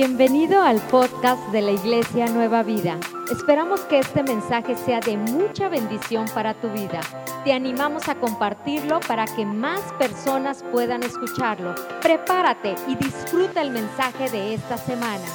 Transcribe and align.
Bienvenido 0.00 0.62
al 0.62 0.80
podcast 0.92 1.44
de 1.50 1.60
la 1.60 1.72
Iglesia 1.72 2.26
Nueva 2.26 2.62
Vida. 2.62 3.00
Esperamos 3.32 3.80
que 3.80 3.98
este 3.98 4.22
mensaje 4.22 4.76
sea 4.76 5.00
de 5.00 5.16
mucha 5.16 5.68
bendición 5.68 6.26
para 6.32 6.54
tu 6.54 6.70
vida. 6.70 7.00
Te 7.42 7.52
animamos 7.52 8.08
a 8.08 8.14
compartirlo 8.14 9.00
para 9.08 9.24
que 9.24 9.44
más 9.44 9.80
personas 9.94 10.64
puedan 10.70 11.02
escucharlo. 11.02 11.74
Prepárate 12.00 12.76
y 12.86 12.94
disfruta 12.94 13.60
el 13.60 13.72
mensaje 13.72 14.30
de 14.30 14.54
esta 14.54 14.76
semana. 14.78 15.26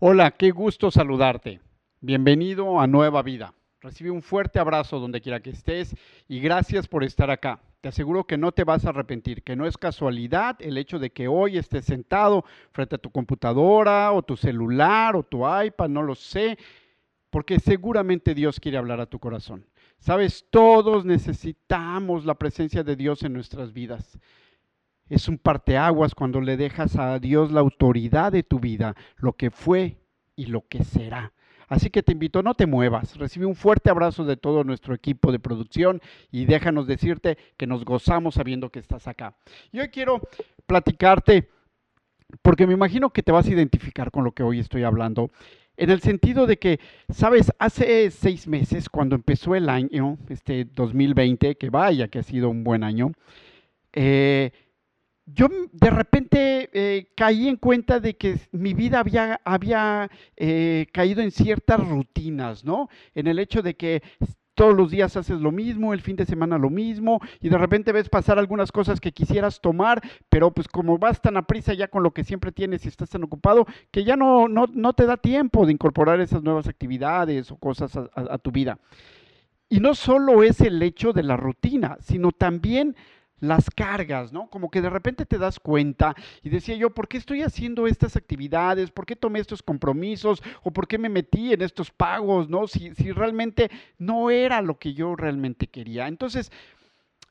Hola, 0.00 0.30
qué 0.30 0.50
gusto 0.50 0.90
saludarte. 0.90 1.60
Bienvenido 2.00 2.80
a 2.80 2.86
Nueva 2.86 3.20
Vida. 3.20 3.52
Recibe 3.82 4.10
un 4.10 4.22
fuerte 4.22 4.58
abrazo 4.58 4.98
donde 4.98 5.20
quiera 5.20 5.40
que 5.40 5.50
estés 5.50 5.94
y 6.26 6.40
gracias 6.40 6.88
por 6.88 7.04
estar 7.04 7.30
acá. 7.30 7.60
Te 7.80 7.88
aseguro 7.88 8.24
que 8.24 8.38
no 8.38 8.52
te 8.52 8.64
vas 8.64 8.84
a 8.84 8.88
arrepentir, 8.88 9.42
que 9.42 9.54
no 9.54 9.66
es 9.66 9.76
casualidad 9.76 10.56
el 10.60 10.78
hecho 10.78 10.98
de 10.98 11.10
que 11.10 11.28
hoy 11.28 11.58
estés 11.58 11.84
sentado 11.84 12.44
frente 12.72 12.96
a 12.96 12.98
tu 12.98 13.10
computadora 13.10 14.12
o 14.12 14.22
tu 14.22 14.36
celular 14.36 15.14
o 15.14 15.22
tu 15.22 15.44
iPad, 15.46 15.88
no 15.88 16.02
lo 16.02 16.14
sé, 16.14 16.58
porque 17.30 17.60
seguramente 17.60 18.34
Dios 18.34 18.58
quiere 18.58 18.78
hablar 18.78 19.00
a 19.00 19.06
tu 19.06 19.18
corazón. 19.18 19.66
Sabes, 19.98 20.46
todos 20.50 21.04
necesitamos 21.04 22.24
la 22.24 22.34
presencia 22.34 22.82
de 22.82 22.96
Dios 22.96 23.22
en 23.22 23.32
nuestras 23.32 23.72
vidas. 23.72 24.18
Es 25.08 25.28
un 25.28 25.38
parteaguas 25.38 26.14
cuando 26.14 26.40
le 26.40 26.56
dejas 26.56 26.96
a 26.96 27.18
Dios 27.18 27.52
la 27.52 27.60
autoridad 27.60 28.32
de 28.32 28.42
tu 28.42 28.58
vida, 28.58 28.96
lo 29.16 29.34
que 29.34 29.50
fue 29.50 29.98
y 30.34 30.46
lo 30.46 30.66
que 30.66 30.82
será. 30.82 31.32
Así 31.68 31.90
que 31.90 32.02
te 32.02 32.12
invito, 32.12 32.42
no 32.42 32.54
te 32.54 32.66
muevas. 32.66 33.16
Recibe 33.16 33.46
un 33.46 33.56
fuerte 33.56 33.90
abrazo 33.90 34.24
de 34.24 34.36
todo 34.36 34.64
nuestro 34.64 34.94
equipo 34.94 35.32
de 35.32 35.38
producción 35.38 36.00
y 36.30 36.44
déjanos 36.44 36.86
decirte 36.86 37.36
que 37.56 37.66
nos 37.66 37.84
gozamos 37.84 38.34
sabiendo 38.34 38.70
que 38.70 38.78
estás 38.78 39.08
acá. 39.08 39.36
Y 39.72 39.80
hoy 39.80 39.88
quiero 39.88 40.20
platicarte, 40.66 41.48
porque 42.42 42.66
me 42.66 42.74
imagino 42.74 43.10
que 43.10 43.22
te 43.22 43.32
vas 43.32 43.46
a 43.46 43.50
identificar 43.50 44.10
con 44.10 44.24
lo 44.24 44.32
que 44.32 44.42
hoy 44.42 44.60
estoy 44.60 44.84
hablando. 44.84 45.30
En 45.76 45.90
el 45.90 46.00
sentido 46.00 46.46
de 46.46 46.58
que, 46.58 46.80
sabes, 47.10 47.52
hace 47.58 48.10
seis 48.10 48.46
meses, 48.46 48.88
cuando 48.88 49.14
empezó 49.14 49.54
el 49.54 49.68
año, 49.68 50.16
este 50.28 50.64
2020, 50.64 51.56
que 51.56 51.70
vaya 51.70 52.08
que 52.08 52.20
ha 52.20 52.22
sido 52.22 52.48
un 52.48 52.64
buen 52.64 52.82
año, 52.82 53.12
eh, 53.92 54.52
yo 55.26 55.48
de 55.72 55.90
repente 55.90 56.70
eh, 56.72 57.08
caí 57.16 57.48
en 57.48 57.56
cuenta 57.56 57.98
de 57.98 58.16
que 58.16 58.38
mi 58.52 58.74
vida 58.74 59.00
había, 59.00 59.40
había 59.44 60.08
eh, 60.36 60.86
caído 60.92 61.20
en 61.20 61.32
ciertas 61.32 61.86
rutinas, 61.86 62.64
¿no? 62.64 62.88
En 63.14 63.26
el 63.26 63.40
hecho 63.40 63.60
de 63.60 63.74
que 63.74 64.02
todos 64.54 64.74
los 64.74 64.90
días 64.90 65.16
haces 65.16 65.40
lo 65.40 65.52
mismo, 65.52 65.92
el 65.92 66.00
fin 66.00 66.16
de 66.16 66.24
semana 66.24 66.58
lo 66.58 66.70
mismo, 66.70 67.20
y 67.40 67.50
de 67.50 67.58
repente 67.58 67.92
ves 67.92 68.08
pasar 68.08 68.38
algunas 68.38 68.72
cosas 68.72 69.00
que 69.00 69.12
quisieras 69.12 69.60
tomar, 69.60 70.00
pero 70.30 70.50
pues 70.52 70.66
como 70.68 70.96
vas 70.96 71.20
tan 71.20 71.36
a 71.36 71.42
prisa 71.42 71.74
ya 71.74 71.88
con 71.88 72.02
lo 72.02 72.12
que 72.12 72.24
siempre 72.24 72.52
tienes 72.52 72.84
y 72.84 72.88
estás 72.88 73.10
tan 73.10 73.22
ocupado, 73.22 73.66
que 73.90 74.04
ya 74.04 74.16
no, 74.16 74.48
no, 74.48 74.92
te 74.94 75.06
da 75.06 75.18
tiempo 75.18 75.66
de 75.66 75.72
incorporar 75.72 76.20
esas 76.20 76.42
nuevas 76.42 76.68
actividades 76.68 77.50
o 77.50 77.56
cosas 77.56 77.96
a 77.96 78.38
tu 78.38 78.50
vida. 78.50 78.78
Y 79.68 79.80
no 79.80 79.94
solo 79.94 80.42
es 80.42 80.60
el 80.60 80.80
hecho 80.82 81.12
de 81.12 81.24
la 81.24 81.36
rutina, 81.36 81.98
sino 82.00 82.30
también 82.30 82.96
las 83.40 83.68
cargas, 83.70 84.32
¿no? 84.32 84.48
Como 84.48 84.70
que 84.70 84.80
de 84.80 84.90
repente 84.90 85.26
te 85.26 85.38
das 85.38 85.60
cuenta 85.60 86.14
y 86.42 86.48
decía 86.48 86.76
yo, 86.76 86.90
¿por 86.90 87.08
qué 87.08 87.18
estoy 87.18 87.42
haciendo 87.42 87.86
estas 87.86 88.16
actividades? 88.16 88.90
¿Por 88.90 89.06
qué 89.06 89.16
tomé 89.16 89.40
estos 89.40 89.62
compromisos? 89.62 90.42
¿O 90.62 90.70
por 90.70 90.88
qué 90.88 90.98
me 90.98 91.08
metí 91.08 91.52
en 91.52 91.62
estos 91.62 91.90
pagos, 91.90 92.48
¿no? 92.48 92.66
Si, 92.66 92.94
si 92.94 93.12
realmente 93.12 93.70
no 93.98 94.30
era 94.30 94.62
lo 94.62 94.78
que 94.78 94.94
yo 94.94 95.16
realmente 95.16 95.66
quería. 95.66 96.08
Entonces, 96.08 96.50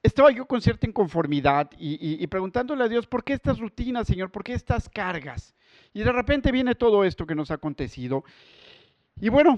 estaba 0.03 0.31
yo 0.31 0.45
con 0.45 0.62
cierta 0.62 0.88
inconformidad 0.88 1.72
y, 1.80 2.23
y, 2.23 2.28
preguntándole 2.28 2.84
a 2.84 2.88
Dios, 2.88 3.08
¿por 3.08 3.23
qué 3.23 3.34
estas 3.34 3.58
rutinas, 3.58 4.06
Señor? 4.06 4.31
¿Por 4.31 4.44
qué 4.44 4.53
estas 4.53 4.88
cargas? 4.88 5.56
Y 5.94 6.03
de 6.03 6.12
repente 6.12 6.52
viene 6.52 6.75
todo 6.75 7.03
esto 7.03 7.25
que 7.25 7.34
nos 7.34 7.50
ha 7.50 7.56
acontecido. 7.56 8.24
Y 9.19 9.30
bueno, 9.30 9.57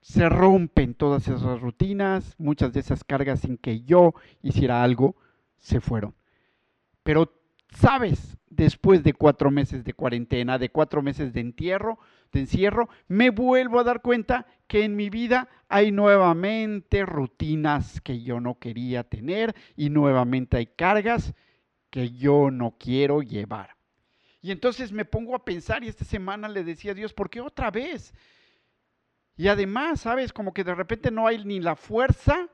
se 0.00 0.28
rompen 0.28 0.94
todas 0.94 1.26
esas 1.26 1.60
rutinas, 1.60 2.36
muchas 2.38 2.72
de 2.72 2.80
esas 2.80 3.02
cargas 3.02 3.40
sin 3.40 3.56
que 3.56 3.82
yo 3.82 4.14
hiciera 4.42 4.84
algo 4.84 5.16
se 5.62 5.80
fueron. 5.80 6.14
Pero, 7.02 7.32
¿sabes? 7.70 8.36
Después 8.50 9.02
de 9.02 9.14
cuatro 9.14 9.50
meses 9.50 9.84
de 9.84 9.94
cuarentena, 9.94 10.58
de 10.58 10.68
cuatro 10.68 11.00
meses 11.00 11.32
de 11.32 11.40
entierro, 11.40 11.98
de 12.32 12.40
encierro, 12.40 12.90
me 13.08 13.30
vuelvo 13.30 13.80
a 13.80 13.84
dar 13.84 14.02
cuenta 14.02 14.46
que 14.66 14.84
en 14.84 14.94
mi 14.94 15.08
vida 15.08 15.48
hay 15.68 15.90
nuevamente 15.90 17.06
rutinas 17.06 18.00
que 18.02 18.22
yo 18.22 18.40
no 18.40 18.58
quería 18.58 19.04
tener 19.04 19.54
y 19.76 19.88
nuevamente 19.88 20.58
hay 20.58 20.66
cargas 20.66 21.32
que 21.88 22.10
yo 22.10 22.50
no 22.50 22.76
quiero 22.78 23.22
llevar. 23.22 23.76
Y 24.42 24.50
entonces 24.50 24.92
me 24.92 25.04
pongo 25.04 25.36
a 25.36 25.44
pensar 25.44 25.84
y 25.84 25.88
esta 25.88 26.04
semana 26.04 26.48
le 26.48 26.64
decía 26.64 26.90
a 26.92 26.94
Dios, 26.94 27.14
¿por 27.14 27.30
qué 27.30 27.40
otra 27.40 27.70
vez? 27.70 28.12
Y 29.36 29.48
además, 29.48 30.00
¿sabes? 30.00 30.32
Como 30.32 30.52
que 30.52 30.64
de 30.64 30.74
repente 30.74 31.10
no 31.10 31.26
hay 31.26 31.44
ni 31.44 31.60
la 31.60 31.76
fuerza 31.76 32.48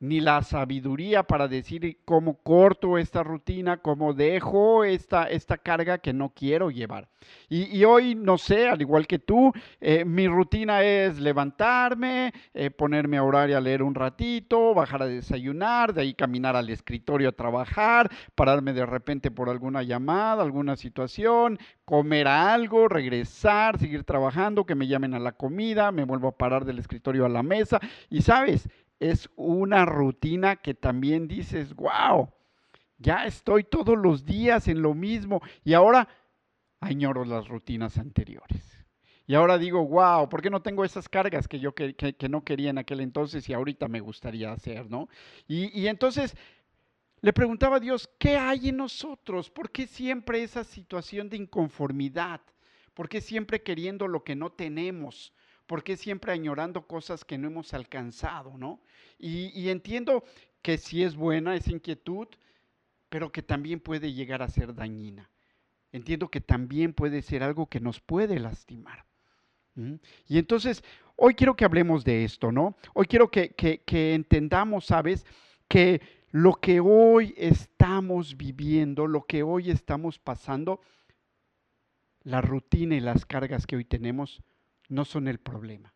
ni 0.00 0.20
la 0.20 0.42
sabiduría 0.42 1.22
para 1.22 1.48
decir 1.48 1.98
cómo 2.04 2.42
corto 2.42 2.98
esta 2.98 3.22
rutina, 3.22 3.78
cómo 3.78 4.12
dejo 4.12 4.84
esta, 4.84 5.24
esta 5.24 5.56
carga 5.56 5.98
que 5.98 6.12
no 6.12 6.30
quiero 6.34 6.70
llevar. 6.70 7.08
Y, 7.48 7.84
hoy, 7.84 8.14
no 8.14 8.38
sé, 8.38 8.68
al 8.68 8.80
igual 8.80 9.06
que 9.06 9.18
tú, 9.18 9.52
eh, 9.80 10.04
mi 10.04 10.28
rutina 10.28 10.82
es 10.82 11.18
levantarme, 11.18 12.32
eh, 12.54 12.70
ponerme 12.70 13.16
a 13.16 13.24
orar 13.24 13.50
y 13.50 13.54
a 13.54 13.60
leer 13.60 13.82
un 13.82 13.94
ratito, 13.94 14.74
bajar 14.74 15.02
a 15.02 15.06
desayunar, 15.06 15.92
de 15.92 16.02
ahí 16.02 16.14
caminar 16.14 16.54
al 16.56 16.70
escritorio 16.70 17.28
a 17.28 17.32
trabajar, 17.32 18.10
pararme 18.34 18.72
de 18.72 18.86
repente 18.86 19.30
por 19.30 19.48
alguna 19.48 19.82
llamada, 19.82 20.42
alguna 20.42 20.76
situación, 20.76 21.58
comer 21.84 22.28
algo, 22.28 22.88
regresar, 22.88 23.78
seguir 23.78 24.04
trabajando, 24.04 24.64
que 24.64 24.74
me 24.74 24.86
llamen 24.86 25.14
a 25.14 25.18
la 25.18 25.32
comida, 25.32 25.92
me 25.92 26.04
vuelvo 26.04 26.28
a 26.28 26.36
parar 26.36 26.64
del 26.64 26.78
escritorio 26.78 27.24
a 27.26 27.28
la 27.28 27.42
mesa. 27.42 27.80
Y 28.10 28.22
sabes, 28.22 28.68
es 29.00 29.28
una 29.36 29.84
rutina 29.84 30.56
que 30.56 30.74
también 30.74 31.28
dices, 31.28 31.74
wow, 31.74 32.30
ya 32.98 33.26
estoy 33.26 33.64
todos 33.64 33.96
los 33.96 34.24
días 34.24 34.68
en 34.68 34.82
lo 34.82 34.94
mismo 34.94 35.42
y 35.64 35.74
ahora 35.74 36.08
añoro 36.80 37.24
las 37.24 37.48
rutinas 37.48 37.98
anteriores. 37.98 38.76
Y 39.26 39.34
ahora 39.34 39.58
digo, 39.58 39.84
wow, 39.84 40.28
¿por 40.28 40.40
qué 40.40 40.50
no 40.50 40.62
tengo 40.62 40.84
esas 40.84 41.08
cargas 41.08 41.48
que 41.48 41.58
yo 41.58 41.74
que, 41.74 42.14
no 42.30 42.44
quería 42.44 42.70
en 42.70 42.78
aquel 42.78 43.00
entonces 43.00 43.48
y 43.48 43.52
ahorita 43.52 43.88
me 43.88 44.00
gustaría 44.00 44.52
hacer, 44.52 44.88
¿no? 44.88 45.08
Y, 45.48 45.78
y 45.78 45.88
entonces 45.88 46.36
le 47.20 47.32
preguntaba 47.32 47.76
a 47.76 47.80
Dios, 47.80 48.08
¿qué 48.18 48.36
hay 48.36 48.68
en 48.68 48.76
nosotros? 48.76 49.50
¿Por 49.50 49.70
qué 49.70 49.88
siempre 49.88 50.42
esa 50.42 50.62
situación 50.62 51.28
de 51.28 51.38
inconformidad? 51.38 52.40
¿Por 52.94 53.08
qué 53.08 53.20
siempre 53.20 53.62
queriendo 53.62 54.06
lo 54.06 54.22
que 54.22 54.36
no 54.36 54.50
tenemos? 54.50 55.32
¿Por 55.66 55.82
qué 55.82 55.96
siempre 55.96 56.32
añorando 56.32 56.86
cosas 56.86 57.24
que 57.24 57.38
no 57.38 57.48
hemos 57.48 57.74
alcanzado, 57.74 58.56
no? 58.56 58.80
Y, 59.18 59.68
entiendo 59.68 60.24
que 60.62 60.78
sí 60.78 61.02
es 61.02 61.16
buena 61.16 61.56
esa 61.56 61.72
inquietud, 61.72 62.28
pero 63.08 63.32
que 63.32 63.42
también 63.42 63.80
puede 63.80 64.12
llegar 64.12 64.42
a 64.42 64.48
ser 64.48 64.74
dañina. 64.74 65.30
Entiendo 65.92 66.28
que 66.28 66.40
también 66.40 66.92
puede 66.92 67.22
ser 67.22 67.42
algo 67.42 67.66
que 67.66 67.80
nos 67.80 68.00
puede 68.00 68.38
lastimar. 68.38 69.06
Y 70.26 70.38
entonces, 70.38 70.82
hoy 71.16 71.34
quiero 71.34 71.54
que 71.54 71.64
hablemos 71.64 72.04
de 72.04 72.24
esto, 72.24 72.50
¿no? 72.50 72.76
Hoy 72.94 73.06
quiero 73.06 73.30
que, 73.30 73.50
que 73.54 74.14
entendamos, 74.14 74.86
¿sabes? 74.86 75.26
Que 75.68 76.00
lo 76.30 76.54
que 76.54 76.80
hoy 76.80 77.34
estamos 77.36 78.36
viviendo, 78.36 79.06
lo 79.06 79.26
que 79.26 79.42
hoy 79.42 79.70
estamos 79.70 80.18
pasando, 80.18 80.80
la 82.22 82.40
rutina 82.40 82.96
y 82.96 83.00
las 83.00 83.24
cargas 83.24 83.66
que 83.66 83.76
hoy 83.76 83.84
tenemos, 83.84 84.42
no 84.88 85.04
son 85.04 85.28
el 85.28 85.38
problema. 85.38 85.92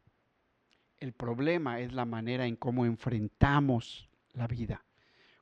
El 0.98 1.12
problema 1.12 1.80
es 1.80 1.92
la 1.92 2.04
manera 2.04 2.46
en 2.46 2.56
cómo 2.56 2.84
enfrentamos 2.84 4.08
la 4.32 4.46
vida, 4.46 4.84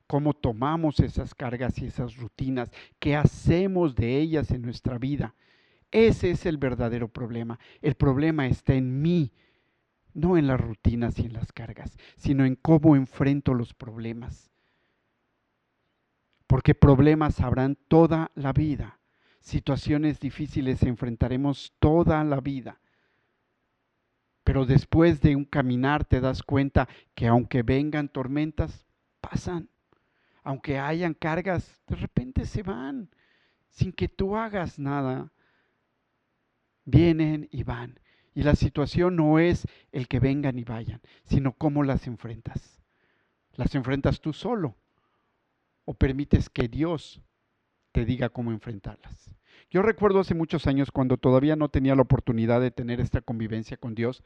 cómo 0.07 0.33
tomamos 0.33 0.99
esas 0.99 1.35
cargas 1.35 1.77
y 1.79 1.85
esas 1.85 2.15
rutinas, 2.15 2.71
qué 2.97 3.15
hacemos 3.15 3.95
de 3.95 4.17
ellas 4.17 4.51
en 4.51 4.61
nuestra 4.61 4.97
vida. 4.97 5.35
Ese 5.91 6.31
es 6.31 6.45
el 6.45 6.57
verdadero 6.57 7.09
problema. 7.09 7.59
El 7.81 7.95
problema 7.95 8.47
está 8.47 8.73
en 8.73 9.01
mí, 9.01 9.33
no 10.13 10.37
en 10.37 10.47
las 10.47 10.61
rutinas 10.61 11.19
y 11.19 11.23
en 11.23 11.33
las 11.33 11.51
cargas, 11.51 11.97
sino 12.15 12.45
en 12.45 12.55
cómo 12.55 12.95
enfrento 12.95 13.53
los 13.53 13.73
problemas. 13.73 14.51
Porque 16.47 16.73
problemas 16.73 17.41
habrán 17.41 17.75
toda 17.87 18.31
la 18.33 18.53
vida. 18.53 18.99
Situaciones 19.41 20.19
difíciles 20.19 20.83
enfrentaremos 20.83 21.73
toda 21.79 22.23
la 22.23 22.39
vida 22.39 22.79
pero 24.43 24.65
después 24.65 25.21
de 25.21 25.35
un 25.35 25.45
caminar 25.45 26.05
te 26.05 26.21
das 26.21 26.43
cuenta 26.43 26.87
que 27.15 27.27
aunque 27.27 27.63
vengan 27.63 28.09
tormentas, 28.09 28.85
pasan. 29.21 29.69
Aunque 30.43 30.79
hayan 30.79 31.13
cargas, 31.13 31.81
de 31.87 31.95
repente 31.95 32.45
se 32.45 32.63
van 32.63 33.09
sin 33.69 33.91
que 33.91 34.07
tú 34.07 34.35
hagas 34.35 34.79
nada. 34.79 35.31
Vienen 36.85 37.47
y 37.51 37.63
van. 37.63 37.99
Y 38.33 38.43
la 38.43 38.55
situación 38.55 39.15
no 39.15 39.39
es 39.39 39.67
el 39.91 40.07
que 40.07 40.19
vengan 40.19 40.57
y 40.57 40.63
vayan, 40.63 41.01
sino 41.25 41.53
cómo 41.53 41.83
las 41.83 42.07
enfrentas. 42.07 42.81
¿Las 43.53 43.75
enfrentas 43.75 44.21
tú 44.21 44.33
solo 44.33 44.75
o 45.89 45.93
permites 45.95 46.49
que 46.49 46.67
Dios 46.67 47.19
te 47.91 48.05
diga 48.05 48.29
cómo 48.29 48.51
enfrentarlas. 48.51 49.35
Yo 49.69 49.83
recuerdo 49.83 50.19
hace 50.19 50.33
muchos 50.33 50.65
años 50.65 50.91
cuando 50.91 51.17
todavía 51.17 51.55
no 51.55 51.69
tenía 51.69 51.95
la 51.95 52.01
oportunidad 52.01 52.59
de 52.59 52.71
tener 52.71 52.99
esta 52.99 53.21
convivencia 53.21 53.77
con 53.77 53.93
Dios, 53.93 54.23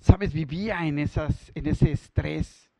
sabes, 0.00 0.34
vivía 0.34 0.86
en, 0.86 0.98
esas, 0.98 1.50
en 1.54 1.66
ese 1.66 1.90
estrés, 1.90 2.70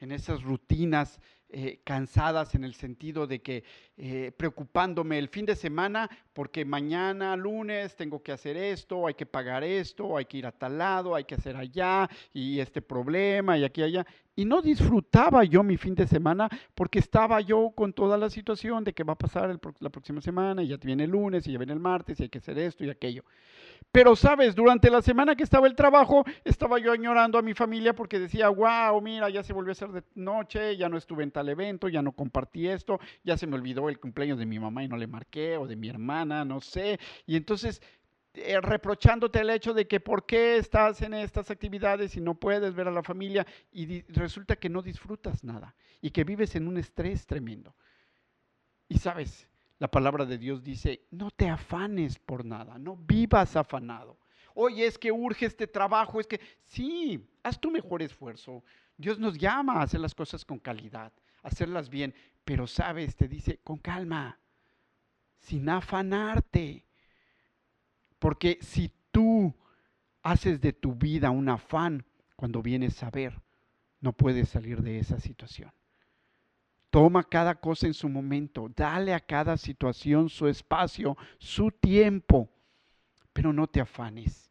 en 0.00 0.10
esas 0.10 0.42
rutinas 0.42 1.20
eh, 1.48 1.80
cansadas 1.84 2.54
en 2.56 2.64
el 2.64 2.74
sentido 2.74 3.26
de 3.28 3.40
que 3.40 3.62
eh, 3.96 4.32
preocupándome 4.36 5.18
el 5.18 5.28
fin 5.28 5.46
de 5.46 5.54
semana 5.54 6.10
porque 6.40 6.64
mañana 6.64 7.36
lunes 7.36 7.94
tengo 7.96 8.22
que 8.22 8.32
hacer 8.32 8.56
esto, 8.56 9.06
hay 9.06 9.12
que 9.12 9.26
pagar 9.26 9.62
esto, 9.62 10.16
hay 10.16 10.24
que 10.24 10.38
ir 10.38 10.46
a 10.46 10.52
tal 10.52 10.78
lado, 10.78 11.14
hay 11.14 11.24
que 11.24 11.34
hacer 11.34 11.54
allá 11.54 12.08
y 12.32 12.60
este 12.60 12.80
problema 12.80 13.58
y 13.58 13.64
aquí 13.64 13.82
allá. 13.82 14.06
Y 14.36 14.46
no 14.46 14.62
disfrutaba 14.62 15.44
yo 15.44 15.62
mi 15.62 15.76
fin 15.76 15.94
de 15.94 16.06
semana 16.06 16.48
porque 16.74 16.98
estaba 16.98 17.42
yo 17.42 17.72
con 17.76 17.92
toda 17.92 18.16
la 18.16 18.30
situación 18.30 18.84
de 18.84 18.94
que 18.94 19.04
va 19.04 19.12
a 19.12 19.18
pasar 19.18 19.60
la 19.80 19.90
próxima 19.90 20.22
semana 20.22 20.62
y 20.62 20.68
ya 20.68 20.78
viene 20.78 21.04
el 21.04 21.10
lunes 21.10 21.46
y 21.46 21.52
ya 21.52 21.58
viene 21.58 21.74
el 21.74 21.80
martes 21.80 22.18
y 22.18 22.22
hay 22.22 22.28
que 22.30 22.38
hacer 22.38 22.58
esto 22.58 22.84
y 22.86 22.88
aquello. 22.88 23.22
Pero 23.92 24.14
sabes, 24.14 24.54
durante 24.54 24.88
la 24.88 25.02
semana 25.02 25.34
que 25.34 25.42
estaba 25.42 25.66
el 25.66 25.74
trabajo, 25.74 26.24
estaba 26.44 26.78
yo 26.78 26.92
añorando 26.92 27.38
a 27.38 27.42
mi 27.42 27.54
familia 27.54 27.92
porque 27.92 28.20
decía, 28.20 28.48
wow, 28.48 29.00
mira, 29.02 29.28
ya 29.30 29.42
se 29.42 29.52
volvió 29.52 29.72
a 29.72 29.74
ser 29.74 29.90
de 29.90 30.04
noche, 30.14 30.76
ya 30.76 30.88
no 30.88 30.96
estuve 30.96 31.24
en 31.24 31.32
tal 31.32 31.48
evento, 31.48 31.88
ya 31.88 32.00
no 32.00 32.12
compartí 32.12 32.68
esto, 32.68 33.00
ya 33.24 33.36
se 33.36 33.48
me 33.48 33.56
olvidó 33.56 33.88
el 33.88 33.98
cumpleaños 33.98 34.38
de 34.38 34.46
mi 34.46 34.60
mamá 34.60 34.84
y 34.84 34.88
no 34.88 34.96
le 34.96 35.08
marqué, 35.08 35.56
o 35.56 35.66
de 35.66 35.74
mi 35.74 35.88
hermana, 35.88 36.29
no 36.44 36.60
sé. 36.60 36.98
Y 37.26 37.36
entonces 37.36 37.80
eh, 38.34 38.60
reprochándote 38.60 39.40
el 39.40 39.50
hecho 39.50 39.74
de 39.74 39.88
que 39.88 39.98
por 39.98 40.24
qué 40.24 40.56
estás 40.56 41.02
en 41.02 41.14
estas 41.14 41.50
actividades 41.50 42.16
y 42.16 42.20
no 42.20 42.34
puedes 42.34 42.74
ver 42.74 42.86
a 42.86 42.92
la 42.92 43.02
familia 43.02 43.44
y 43.72 44.02
resulta 44.02 44.54
que 44.54 44.68
no 44.68 44.82
disfrutas 44.82 45.42
nada 45.42 45.74
y 46.00 46.10
que 46.10 46.22
vives 46.22 46.54
en 46.54 46.68
un 46.68 46.78
estrés 46.78 47.26
tremendo. 47.26 47.74
Y 48.88 48.98
sabes, 48.98 49.48
la 49.80 49.90
palabra 49.90 50.24
de 50.26 50.38
Dios 50.38 50.62
dice, 50.62 51.06
no 51.10 51.32
te 51.32 51.48
afanes 51.48 52.20
por 52.20 52.44
nada, 52.44 52.78
no 52.78 52.96
vivas 52.96 53.56
afanado. 53.56 54.16
Oye, 54.54 54.86
es 54.86 54.96
que 54.96 55.10
urge 55.10 55.46
este 55.46 55.66
trabajo, 55.66 56.20
es 56.20 56.26
que 56.26 56.40
sí, 56.62 57.28
haz 57.42 57.60
tu 57.60 57.70
mejor 57.70 58.00
esfuerzo. 58.00 58.62
Dios 58.96 59.18
nos 59.18 59.38
llama 59.38 59.74
a 59.74 59.82
hacer 59.82 59.98
las 59.98 60.14
cosas 60.14 60.44
con 60.44 60.58
calidad, 60.58 61.12
hacerlas 61.42 61.88
bien, 61.88 62.14
pero 62.44 62.68
sabes, 62.68 63.16
te 63.16 63.26
dice, 63.26 63.58
con 63.64 63.78
calma, 63.78 64.38
sin 65.40 65.68
afanarte. 65.68 66.84
Porque 68.18 68.58
si 68.60 68.92
tú 69.10 69.54
haces 70.22 70.60
de 70.60 70.72
tu 70.72 70.94
vida 70.94 71.30
un 71.30 71.48
afán 71.48 72.04
cuando 72.36 72.62
vienes 72.62 73.02
a 73.02 73.10
ver, 73.10 73.40
no 74.00 74.12
puedes 74.12 74.48
salir 74.48 74.82
de 74.82 74.98
esa 74.98 75.18
situación. 75.18 75.72
Toma 76.90 77.22
cada 77.22 77.54
cosa 77.54 77.86
en 77.86 77.94
su 77.94 78.08
momento, 78.08 78.70
dale 78.74 79.14
a 79.14 79.20
cada 79.20 79.56
situación 79.56 80.28
su 80.28 80.48
espacio, 80.48 81.16
su 81.38 81.70
tiempo, 81.70 82.48
pero 83.32 83.52
no 83.52 83.66
te 83.68 83.80
afanes 83.80 84.50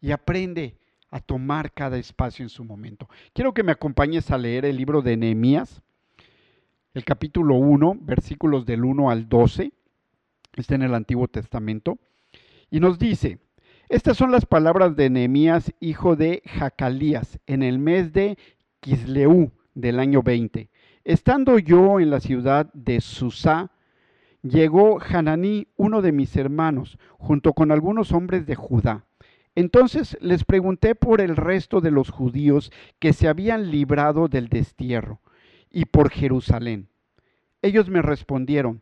y 0.00 0.10
aprende 0.10 0.76
a 1.10 1.20
tomar 1.20 1.72
cada 1.72 1.96
espacio 1.96 2.42
en 2.42 2.50
su 2.50 2.64
momento. 2.64 3.08
Quiero 3.32 3.54
que 3.54 3.62
me 3.62 3.72
acompañes 3.72 4.30
a 4.30 4.36
leer 4.36 4.66
el 4.66 4.76
libro 4.76 5.00
de 5.00 5.16
Nehemías, 5.16 5.80
el 6.92 7.04
capítulo 7.04 7.54
1, 7.54 7.98
versículos 8.02 8.66
del 8.66 8.84
1 8.84 9.10
al 9.10 9.28
12, 9.28 9.72
está 10.60 10.74
en 10.74 10.82
el 10.82 10.94
Antiguo 10.94 11.28
Testamento, 11.28 11.98
y 12.70 12.80
nos 12.80 12.98
dice, 12.98 13.38
estas 13.88 14.16
son 14.16 14.30
las 14.30 14.46
palabras 14.46 14.96
de 14.96 15.10
Nehemías, 15.10 15.72
hijo 15.80 16.16
de 16.16 16.42
Jacalías, 16.46 17.38
en 17.46 17.62
el 17.62 17.78
mes 17.78 18.12
de 18.12 18.38
Kisleú 18.80 19.52
del 19.74 19.98
año 20.00 20.22
20 20.22 20.70
Estando 21.04 21.58
yo 21.58 22.00
en 22.00 22.08
la 22.08 22.18
ciudad 22.18 22.72
de 22.72 23.02
Susá, 23.02 23.70
llegó 24.42 24.98
Hananí, 25.00 25.68
uno 25.76 26.00
de 26.00 26.12
mis 26.12 26.34
hermanos, 26.34 26.98
junto 27.18 27.52
con 27.52 27.70
algunos 27.70 28.12
hombres 28.12 28.46
de 28.46 28.54
Judá. 28.54 29.04
Entonces 29.54 30.16
les 30.22 30.44
pregunté 30.44 30.94
por 30.94 31.20
el 31.20 31.36
resto 31.36 31.82
de 31.82 31.90
los 31.90 32.08
judíos 32.08 32.72
que 32.98 33.12
se 33.12 33.28
habían 33.28 33.70
librado 33.70 34.28
del 34.28 34.48
destierro 34.48 35.20
y 35.70 35.84
por 35.84 36.10
Jerusalén. 36.10 36.88
Ellos 37.60 37.90
me 37.90 38.00
respondieron, 38.00 38.80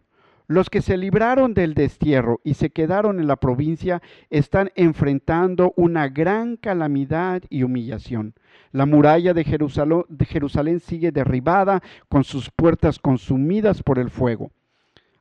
los 0.52 0.70
que 0.70 0.82
se 0.82 0.96
libraron 0.96 1.54
del 1.54 1.74
destierro 1.74 2.40
y 2.44 2.54
se 2.54 2.70
quedaron 2.70 3.20
en 3.20 3.26
la 3.26 3.36
provincia 3.36 4.02
están 4.30 4.70
enfrentando 4.74 5.72
una 5.76 6.08
gran 6.08 6.56
calamidad 6.56 7.42
y 7.48 7.62
humillación. 7.62 8.34
La 8.70 8.86
muralla 8.86 9.34
de 9.34 9.44
Jerusalén, 9.44 10.80
sigue 10.80 11.12
derribada, 11.12 11.82
con 12.08 12.24
sus 12.24 12.50
puertas 12.50 12.98
consumidas 12.98 13.82
por 13.82 13.98
el 13.98 14.10
fuego. 14.10 14.50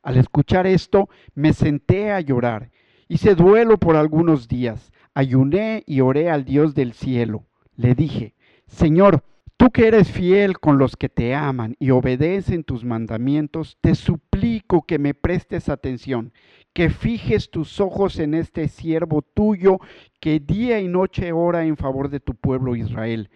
Al 0.04 0.18
escuchar 0.18 0.68
esto, 0.68 1.10
me 1.36 1.54
senté 1.54 2.12
a 2.12 2.22
llorar. 2.22 2.72
Hice 3.08 3.36
duelo 3.36 3.78
por 3.78 3.96
algunos 3.96 4.48
días. 4.48 4.92
Ayuné 5.14 5.84
y 5.86 6.02
oré 6.02 6.30
al 6.30 6.46
Dios 6.46 6.74
del 6.76 6.94
cielo. 6.94 7.46
Le 7.76 7.94
dije, 7.96 8.36
Señor, 8.68 9.24
Tú 9.62 9.70
que 9.70 9.88
eres 9.88 10.12
fiel 10.12 10.58
con 10.58 10.80
los 10.80 10.96
que 10.96 11.08
te 11.08 11.36
aman 11.36 11.76
y 11.78 11.92
obedecen 11.92 12.64
tus 12.64 12.84
mandamientos, 12.84 13.78
te 13.80 13.94
suplico 13.94 14.88
que 14.88 14.98
me 14.98 15.14
prestes 15.14 15.70
atención, 15.70 16.34
que 16.74 16.90
fijes 16.90 17.52
tus 17.52 17.80
ojos 17.80 18.18
en 18.18 18.34
este 18.34 18.68
siervo 18.70 19.22
tuyo 19.22 19.78
que 20.20 20.40
día 20.40 20.80
y 20.80 20.88
noche 20.88 21.32
ora 21.32 21.64
en 21.64 21.78
favor 21.78 22.10
de 22.10 22.20
tu 22.20 22.34
pueblo 22.34 22.76
Israel. 22.76 23.30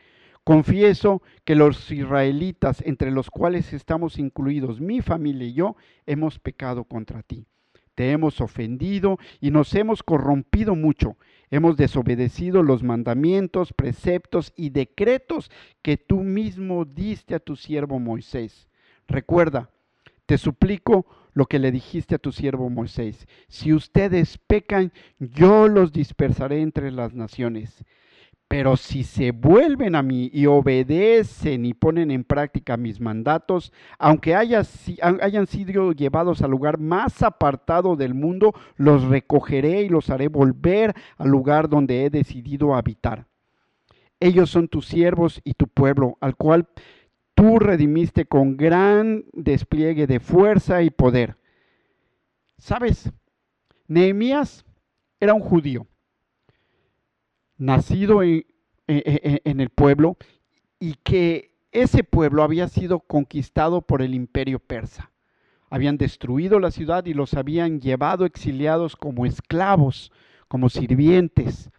Confieso 0.43 1.21
que 1.43 1.53
los 1.53 1.91
israelitas, 1.91 2.81
entre 2.87 3.11
los 3.11 3.29
cuales 3.29 3.71
estamos 3.71 4.17
incluidos 4.17 4.81
mi 4.81 5.01
familia 5.01 5.45
y 5.45 5.53
yo, 5.53 5.75
hemos 6.07 6.39
pecado 6.39 6.85
contra 6.85 7.21
ti. 7.21 7.45
Te 7.93 8.09
hemos 8.09 8.41
ofendido 8.41 9.19
y 9.39 9.51
nos 9.51 9.75
hemos 9.75 10.01
corrompido 10.01 10.73
mucho 10.73 11.17
Hemos 11.51 11.77
desobedecido 11.77 12.63
los 12.63 12.83
mandamientos, 12.83 13.73
preceptos 13.73 14.53
y 14.55 14.69
decretos 14.69 15.51
que 15.81 15.97
tú 15.97 16.23
mismo 16.23 16.85
diste 16.85 17.35
a 17.35 17.39
tu 17.39 17.55
siervo 17.55 17.99
Moisés. 17.99 18.67
Recuerda, 19.07 19.69
te 20.25 20.37
suplico 20.37 21.05
lo 21.33 21.45
que 21.45 21.59
le 21.59 21.71
dijiste 21.71 22.15
a 22.15 22.19
tu 22.19 22.31
siervo 22.31 22.69
Moisés. 22.69 23.27
Si 23.47 23.73
ustedes 23.73 24.37
pecan, 24.39 24.91
yo 25.19 25.67
los 25.67 25.91
dispersaré 25.91 26.61
entre 26.61 26.91
las 26.91 27.13
naciones. 27.13 27.83
Pero 28.55 28.77
si 28.77 29.03
se 29.03 29.31
vuelven 29.31 29.95
a 29.95 30.01
mí 30.01 30.29
y 30.31 30.45
obedecen 30.45 31.65
y 31.65 31.73
ponen 31.73 32.09
en 32.09 32.23
práctica 32.23 32.77
mis 32.77 33.01
mandatos, 33.01 33.73
aunque 33.99 34.33
hayan 34.33 34.63
sido 35.45 35.91
llevados 35.91 36.41
al 36.41 36.51
lugar 36.51 36.79
más 36.79 37.21
apartado 37.21 37.97
del 37.97 38.13
mundo, 38.13 38.53
los 38.77 39.03
recogeré 39.09 39.81
y 39.81 39.89
los 39.89 40.09
haré 40.09 40.29
volver 40.29 40.93
al 41.17 41.27
lugar 41.27 41.67
donde 41.67 42.05
he 42.05 42.09
decidido 42.09 42.75
habitar. 42.75 43.27
Ellos 44.21 44.51
son 44.51 44.69
tus 44.69 44.85
siervos 44.85 45.41
y 45.43 45.55
tu 45.55 45.67
pueblo, 45.67 46.17
al 46.21 46.37
cual 46.37 46.69
tú 47.33 47.59
redimiste 47.59 48.23
con 48.23 48.55
gran 48.55 49.25
despliegue 49.33 50.07
de 50.07 50.21
fuerza 50.21 50.81
y 50.81 50.91
poder. 50.91 51.35
¿Sabes? 52.57 53.11
Nehemías 53.89 54.63
era 55.19 55.33
un 55.33 55.41
judío 55.41 55.87
nacido 57.57 58.21
en, 58.23 58.45
el 58.87 59.69
pueblo 59.69 60.17
y 60.79 60.95
que 61.03 61.55
ese 61.71 62.03
pueblo 62.03 62.43
había 62.43 62.67
sido 62.67 62.99
conquistado 62.99 63.81
por 63.81 64.01
el 64.01 64.13
imperio 64.13 64.59
persa. 64.59 65.11
Habían 65.69 65.97
destruido 65.97 66.59
la 66.59 66.71
ciudad 66.71 67.05
y 67.05 67.13
los 67.13 67.33
habían 67.33 67.81
llevado 67.81 68.25
exiliados 68.25 68.95
como 68.95 69.25
esclavos, 69.25 70.11
como 70.47 70.69
sirvientes 70.69 71.69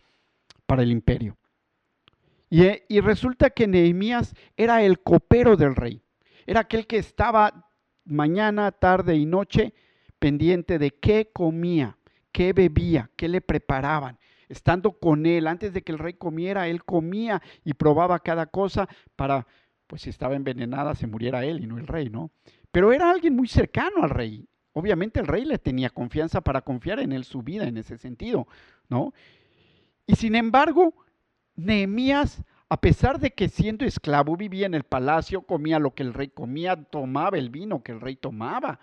para 0.66 0.82
el 0.82 0.90
imperio. 0.90 1.36
Y, 2.50 2.64
y, 2.88 3.00
resulta 3.00 3.50
que 3.50 3.66
Nehemías 3.66 4.34
era 4.56 4.82
el 4.82 5.00
copero 5.00 5.56
del 5.56 5.74
rey. 5.74 6.02
Era 6.46 6.60
aquel 6.60 6.86
que 6.86 6.98
estaba 6.98 7.70
mañana, 8.04 8.70
tarde 8.70 9.16
y 9.16 9.26
noche 9.26 9.74
pendiente 10.18 10.78
de 10.78 10.92
qué 10.92 11.30
comía, 11.32 11.98
qué 12.32 12.52
bebía, 12.52 13.10
qué 13.16 13.28
le 13.28 13.40
preparaban 13.40 14.18
estando 14.48 14.92
con 14.92 15.26
él, 15.26 15.46
antes 15.46 15.72
de 15.72 15.82
que 15.82 15.92
el 15.92 15.98
rey 15.98 16.14
comiera, 16.14 16.68
él 16.68 16.84
comía 16.84 17.42
y 17.64 17.74
probaba 17.74 18.18
cada 18.20 18.46
cosa 18.46 18.88
para, 19.16 19.46
pues 19.86 20.02
si 20.02 20.10
estaba 20.10 20.36
envenenada, 20.36 20.94
se 20.94 21.06
muriera 21.06 21.44
él 21.44 21.60
y 21.62 21.66
no 21.66 21.78
el 21.78 21.86
rey, 21.86 22.10
¿no? 22.10 22.30
Pero 22.70 22.92
era 22.92 23.10
alguien 23.10 23.34
muy 23.34 23.48
cercano 23.48 24.02
al 24.02 24.10
rey. 24.10 24.46
Obviamente 24.72 25.20
el 25.20 25.26
rey 25.26 25.44
le 25.44 25.58
tenía 25.58 25.88
confianza 25.88 26.42
para 26.42 26.60
confiar 26.60 27.00
en 27.00 27.12
él 27.12 27.24
su 27.24 27.42
vida 27.42 27.66
en 27.66 27.78
ese 27.78 27.96
sentido, 27.96 28.46
¿no? 28.88 29.14
Y 30.06 30.16
sin 30.16 30.34
embargo, 30.34 30.94
Nehemías, 31.54 32.44
a 32.68 32.80
pesar 32.80 33.18
de 33.18 33.30
que 33.30 33.48
siendo 33.48 33.84
esclavo 33.84 34.36
vivía 34.36 34.66
en 34.66 34.74
el 34.74 34.84
palacio, 34.84 35.42
comía 35.42 35.78
lo 35.78 35.94
que 35.94 36.02
el 36.02 36.12
rey 36.12 36.28
comía, 36.28 36.76
tomaba 36.76 37.38
el 37.38 37.48
vino 37.48 37.82
que 37.82 37.92
el 37.92 38.00
rey 38.00 38.16
tomaba, 38.16 38.78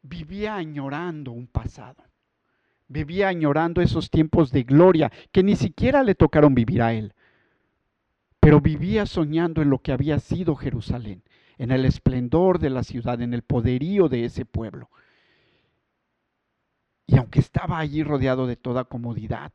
vivía 0.00 0.54
añorando 0.56 1.32
un 1.32 1.46
pasado. 1.46 2.05
Vivía 2.88 3.28
añorando 3.28 3.80
esos 3.82 4.10
tiempos 4.10 4.52
de 4.52 4.62
gloria 4.62 5.10
que 5.32 5.42
ni 5.42 5.56
siquiera 5.56 6.02
le 6.02 6.14
tocaron 6.14 6.54
vivir 6.54 6.82
a 6.82 6.92
él. 6.92 7.12
pero 8.40 8.60
vivía 8.60 9.06
soñando 9.06 9.60
en 9.60 9.70
lo 9.70 9.80
que 9.80 9.90
había 9.90 10.20
sido 10.20 10.54
Jerusalén, 10.54 11.24
en 11.58 11.72
el 11.72 11.84
esplendor 11.84 12.60
de 12.60 12.70
la 12.70 12.84
ciudad, 12.84 13.20
en 13.20 13.34
el 13.34 13.42
poderío 13.42 14.08
de 14.08 14.24
ese 14.24 14.44
pueblo. 14.44 14.88
Y 17.08 17.16
aunque 17.16 17.40
estaba 17.40 17.78
allí 17.80 18.04
rodeado 18.04 18.46
de 18.46 18.54
toda 18.54 18.84
comodidad, 18.84 19.52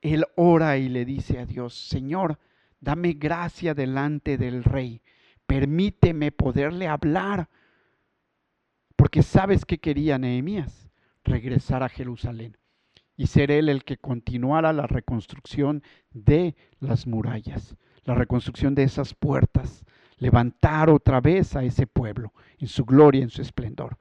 él 0.00 0.26
ora 0.36 0.78
y 0.78 0.88
le 0.88 1.04
dice 1.04 1.40
a 1.40 1.46
Dios, 1.46 1.74
Señor, 1.74 2.38
dame 2.80 3.14
gracia 3.14 3.74
delante 3.74 4.38
del 4.38 4.62
rey, 4.62 5.02
permíteme 5.46 6.30
poderle 6.30 6.86
hablar, 6.86 7.48
porque 8.94 9.24
sabes 9.24 9.64
que 9.64 9.78
quería 9.78 10.18
Nehemías, 10.18 10.85
regresar 11.26 11.82
a 11.82 11.88
Jerusalén 11.88 12.56
y 13.16 13.26
ser 13.26 13.50
él 13.50 13.68
el 13.68 13.84
que 13.84 13.96
continuara 13.96 14.72
la 14.72 14.86
reconstrucción 14.86 15.82
de 16.12 16.54
las 16.80 17.06
murallas, 17.06 17.76
la 18.04 18.14
reconstrucción 18.14 18.74
de 18.74 18.84
esas 18.84 19.14
puertas, 19.14 19.84
levantar 20.18 20.90
otra 20.90 21.20
vez 21.20 21.56
a 21.56 21.64
ese 21.64 21.86
pueblo 21.86 22.32
en 22.58 22.68
su 22.68 22.84
gloria, 22.84 23.22
en 23.22 23.30
su 23.30 23.42
esplendor. 23.42 23.98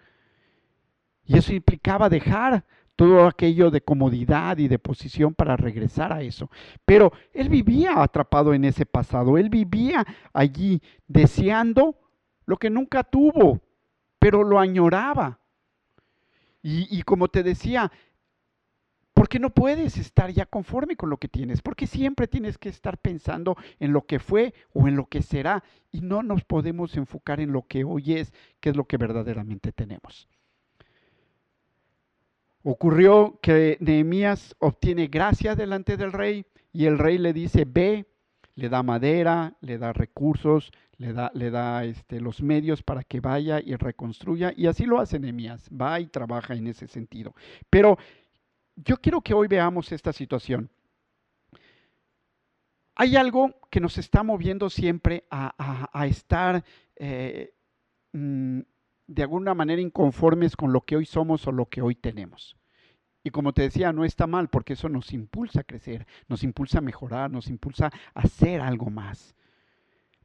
Y 1.25 1.37
eso 1.37 1.53
implicaba 1.53 2.09
dejar 2.09 2.65
todo 2.95 3.27
aquello 3.27 3.71
de 3.71 3.81
comodidad 3.81 4.57
y 4.57 4.67
de 4.67 4.79
posición 4.79 5.33
para 5.33 5.57
regresar 5.57 6.13
a 6.13 6.21
eso. 6.21 6.49
Pero 6.85 7.11
él 7.33 7.49
vivía 7.49 8.01
atrapado 8.01 8.53
en 8.53 8.63
ese 8.63 8.85
pasado, 8.85 9.37
él 9.37 9.49
vivía 9.49 10.05
allí 10.33 10.81
deseando 11.07 11.95
lo 12.45 12.57
que 12.57 12.69
nunca 12.69 13.03
tuvo, 13.03 13.59
pero 14.19 14.43
lo 14.43 14.59
añoraba. 14.59 15.39
Y, 16.67 17.03
como 17.03 17.27
te 17.27 17.43
decía, 17.43 17.91
¿Por 19.13 19.29
qué 19.29 19.39
no 19.39 19.51
puedes 19.51 19.97
estar 19.97 20.31
ya 20.31 20.45
conforme 20.45 20.97
con 20.97 21.09
lo 21.09 21.17
que 21.17 21.27
tienes? 21.27 21.61
Porque 21.61 21.87
siempre 21.87 22.27
tienes 22.27 22.57
que 22.57 22.69
estar 22.69 22.97
pensando 22.97 23.55
en 23.79 23.93
lo 23.93 24.05
que 24.05 24.19
fue 24.19 24.53
o 24.73 24.87
en 24.87 24.97
lo 24.97 25.05
que 25.05 25.21
será 25.21 25.63
y 25.91 26.01
no 26.01 26.21
nos 26.21 26.43
podemos 26.43 26.97
enfocar 26.97 27.39
en 27.39 27.53
lo 27.53 27.65
que 27.65 27.85
hoy 27.85 28.15
es, 28.15 28.33
que 28.59 28.71
es 28.71 28.75
lo 28.75 28.85
que 28.85 28.97
verdaderamente 28.97 29.71
tenemos. 29.71 30.27
Ocurrió 32.63 33.39
que 33.41 33.77
Nehemías 33.79 34.55
obtiene 34.59 35.07
gracia 35.07 35.55
delante 35.55 35.95
del 35.95 36.11
rey 36.11 36.45
y 36.73 36.85
el 36.85 36.97
rey 36.97 37.17
le 37.17 37.31
dice, 37.31 37.63
ve, 37.65 38.05
le 38.55 38.69
da 38.69 38.83
madera, 38.83 39.53
le 39.61 39.77
da 39.77 39.93
recursos, 39.93 40.71
le 40.97 41.13
da, 41.13 41.31
le 41.33 41.51
da 41.51 41.83
este, 41.83 42.21
los 42.21 42.41
medios 42.41 42.81
para 42.83 43.03
que 43.03 43.19
vaya 43.19 43.59
y 43.59 43.75
reconstruya. 43.75 44.53
Y 44.55 44.67
así 44.67 44.85
lo 44.85 44.99
hace 44.99 45.19
Nehemías, 45.19 45.69
va 45.69 45.99
y 45.99 46.07
trabaja 46.07 46.55
en 46.55 46.67
ese 46.67 46.87
sentido. 46.87 47.35
Pero 47.69 47.97
yo 48.75 48.97
quiero 48.97 49.21
que 49.21 49.33
hoy 49.33 49.47
veamos 49.47 49.91
esta 49.91 50.13
situación. 50.13 50.69
Hay 52.95 53.17
algo 53.17 53.53
que 53.69 53.81
nos 53.81 53.97
está 53.97 54.23
moviendo 54.23 54.69
siempre 54.69 55.25
a, 55.29 56.07
estar 56.07 56.63
eh, 56.95 57.53
mm, 58.13 58.61
de 59.07 59.21
alguna 59.21 59.53
manera 59.53 59.81
inconformes 59.81 60.55
con 60.55 60.71
lo 60.71 60.81
que 60.81 60.95
hoy 60.95 61.05
somos 61.05 61.45
o 61.45 61.51
lo 61.51 61.65
que 61.67 61.81
hoy 61.81 61.95
tenemos. 61.95 62.55
Y 63.25 63.31
como 63.31 63.53
te 63.53 63.63
decía, 63.63 63.91
no 63.91 64.05
está 64.05 64.27
mal 64.27 64.49
porque 64.49 64.73
eso 64.73 64.87
nos 64.87 65.11
impulsa 65.11 65.61
a 65.61 65.63
crecer, 65.63 66.05
nos 66.27 66.43
impulsa 66.43 66.77
a 66.77 66.81
mejorar, 66.81 67.31
nos 67.31 67.47
impulsa 67.47 67.87
a 67.87 68.19
hacer 68.19 68.61
algo 68.61 68.91
más. 68.91 69.35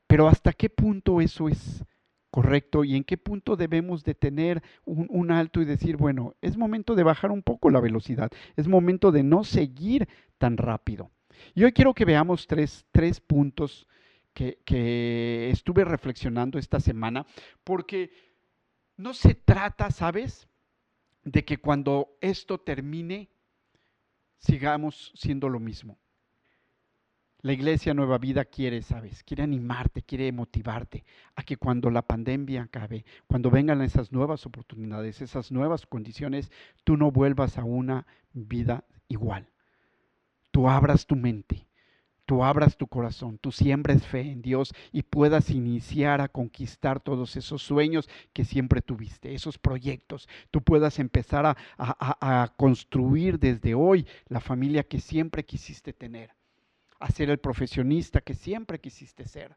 Pero 0.06 0.28
¿hasta 0.28 0.52
qué 0.52 0.68
punto 0.68 1.22
eso 1.22 1.48
es 1.48 1.82
correcto 2.30 2.84
y 2.84 2.96
en 2.96 3.04
qué 3.04 3.16
punto 3.16 3.56
debemos 3.56 4.04
de 4.04 4.14
tener 4.14 4.62
un, 4.84 5.30
alto 5.30 5.62
y 5.62 5.64
decir, 5.64 5.96
bueno, 5.96 6.34
es 6.42 6.58
momento 6.58 6.94
de 6.94 7.02
bajar 7.02 7.30
un 7.30 7.42
poco 7.42 7.70
la 7.70 7.80
velocidad, 7.80 8.30
es 8.54 8.68
momento 8.68 9.12
de 9.12 9.22
no 9.22 9.44
seguir 9.44 10.06
tan 10.36 10.58
rápido. 10.58 11.10
Y 11.54 11.64
hoy 11.64 11.72
quiero 11.72 11.94
que 11.94 12.04
veamos 12.04 12.46
tres, 12.46 12.84
tres 12.92 13.18
puntos 13.18 13.88
que, 14.34 14.58
que 14.66 15.48
estuve 15.48 15.86
reflexionando 15.86 16.58
esta 16.58 16.80
semana, 16.80 17.24
porque 17.64 18.10
no 18.98 19.14
se 19.14 19.34
trata, 19.34 19.90
¿sabes?, 19.90 20.49
de 21.24 21.44
que 21.44 21.58
cuando 21.58 22.16
esto 22.20 22.58
termine, 22.58 23.30
sigamos 24.38 25.12
siendo 25.14 25.48
lo 25.48 25.60
mismo. 25.60 25.98
La 27.42 27.54
iglesia 27.54 27.94
Nueva 27.94 28.18
Vida 28.18 28.44
quiere, 28.44 28.82
sabes, 28.82 29.22
quiere 29.22 29.42
animarte, 29.42 30.02
quiere 30.02 30.30
motivarte 30.30 31.04
a 31.34 31.42
que 31.42 31.56
cuando 31.56 31.90
la 31.90 32.02
pandemia 32.02 32.64
acabe, 32.64 33.06
cuando 33.26 33.50
vengan 33.50 33.80
esas 33.80 34.12
nuevas 34.12 34.44
oportunidades, 34.44 35.22
esas 35.22 35.50
nuevas 35.50 35.86
condiciones, 35.86 36.50
tú 36.84 36.98
no 36.98 37.10
vuelvas 37.10 37.56
a 37.56 37.64
una 37.64 38.06
vida 38.34 38.84
igual. 39.08 39.48
Tú 40.50 40.68
abras 40.68 41.06
tu 41.06 41.16
mente, 41.16 41.66
tú 42.30 42.44
abras 42.44 42.76
tu 42.76 42.86
corazón, 42.86 43.38
tú 43.38 43.50
siembres 43.50 44.06
fe 44.06 44.20
en 44.20 44.40
Dios 44.40 44.72
y 44.92 45.02
puedas 45.02 45.50
iniciar 45.50 46.20
a 46.20 46.28
conquistar 46.28 47.00
todos 47.00 47.34
esos 47.34 47.60
sueños 47.60 48.08
que 48.32 48.44
siempre 48.44 48.82
tuviste, 48.82 49.34
esos 49.34 49.58
proyectos. 49.58 50.28
Tú 50.52 50.62
puedas 50.62 51.00
empezar 51.00 51.44
a, 51.44 51.56
a 51.76 52.54
construir 52.56 53.40
desde 53.40 53.74
hoy 53.74 54.06
la 54.28 54.38
familia 54.38 54.84
que 54.84 55.00
siempre 55.00 55.44
quisiste 55.44 55.92
tener 55.92 56.30
a 57.00 57.10
ser 57.10 57.30
el 57.30 57.38
profesionista 57.38 58.20
que 58.20 58.34
siempre 58.34 58.78
quisiste 58.78 59.26
ser, 59.26 59.56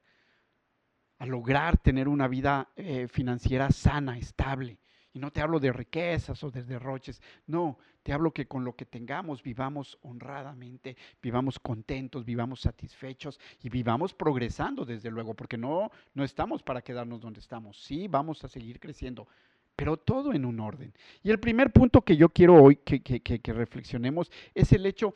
a 1.19 1.27
lograr 1.27 1.77
tener 1.77 2.07
una 2.07 2.27
vida 2.27 2.71
eh, 2.75 3.07
financiera 3.07 3.69
sana, 3.69 4.17
estable. 4.17 4.79
Y 5.13 5.19
no 5.19 5.31
te 5.31 5.41
hablo 5.41 5.59
de 5.59 5.71
riquezas 5.71 6.43
o 6.43 6.49
de 6.49 6.63
derroches, 6.63 7.21
no, 7.45 7.77
te 8.01 8.11
hablo 8.11 8.31
que 8.31 8.47
con 8.47 8.65
lo 8.65 8.75
que 8.75 8.85
tengamos 8.85 9.43
vivamos 9.43 9.99
honradamente, 10.01 10.97
vivamos 11.21 11.59
contentos, 11.59 12.25
vivamos 12.25 12.61
satisfechos 12.61 13.39
y 13.61 13.69
vivamos 13.69 14.13
progresando 14.13 14.85
desde 14.85 15.11
luego, 15.11 15.35
porque 15.35 15.57
no, 15.57 15.91
no 16.15 16.23
estamos 16.23 16.63
para 16.63 16.81
quedarnos 16.81 17.21
donde 17.21 17.39
estamos, 17.39 17.77
sí, 17.77 18.07
vamos 18.07 18.43
a 18.43 18.47
seguir 18.47 18.79
creciendo, 18.79 19.27
pero 19.75 19.97
todo 19.97 20.33
en 20.33 20.45
un 20.45 20.59
orden. 20.59 20.91
Y 21.21 21.29
el 21.29 21.39
primer 21.39 21.71
punto 21.71 22.01
que 22.01 22.17
yo 22.17 22.29
quiero 22.29 22.55
hoy 22.55 22.77
que, 22.77 23.01
que 23.01 23.53
reflexionemos 23.53 24.31
es 24.55 24.73
el 24.73 24.85
hecho 24.87 25.13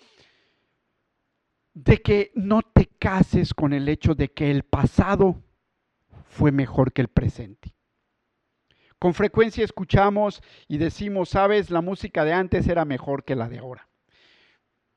de 1.74 2.02
que 2.02 2.32
no 2.36 2.62
te 2.62 2.88
cases 3.00 3.54
con 3.54 3.74
el 3.74 3.90
hecho 3.90 4.16
de 4.16 4.30
que 4.30 4.50
el 4.52 4.64
pasado 4.64 5.42
fue 6.26 6.52
mejor 6.52 6.94
que 6.94 7.02
el 7.02 7.08
presente. 7.08 7.77
Con 9.00 9.14
frecuencia 9.14 9.64
escuchamos 9.64 10.42
y 10.68 10.78
decimos, 10.78 11.30
sabes, 11.30 11.70
la 11.70 11.82
música 11.82 12.26
de 12.26 12.34
antes 12.34 12.68
era 12.68 12.86
mejor 12.86 13.24
que 13.24 13.36
la 13.36 13.48
de 13.48 13.60
ahora. 13.60 13.88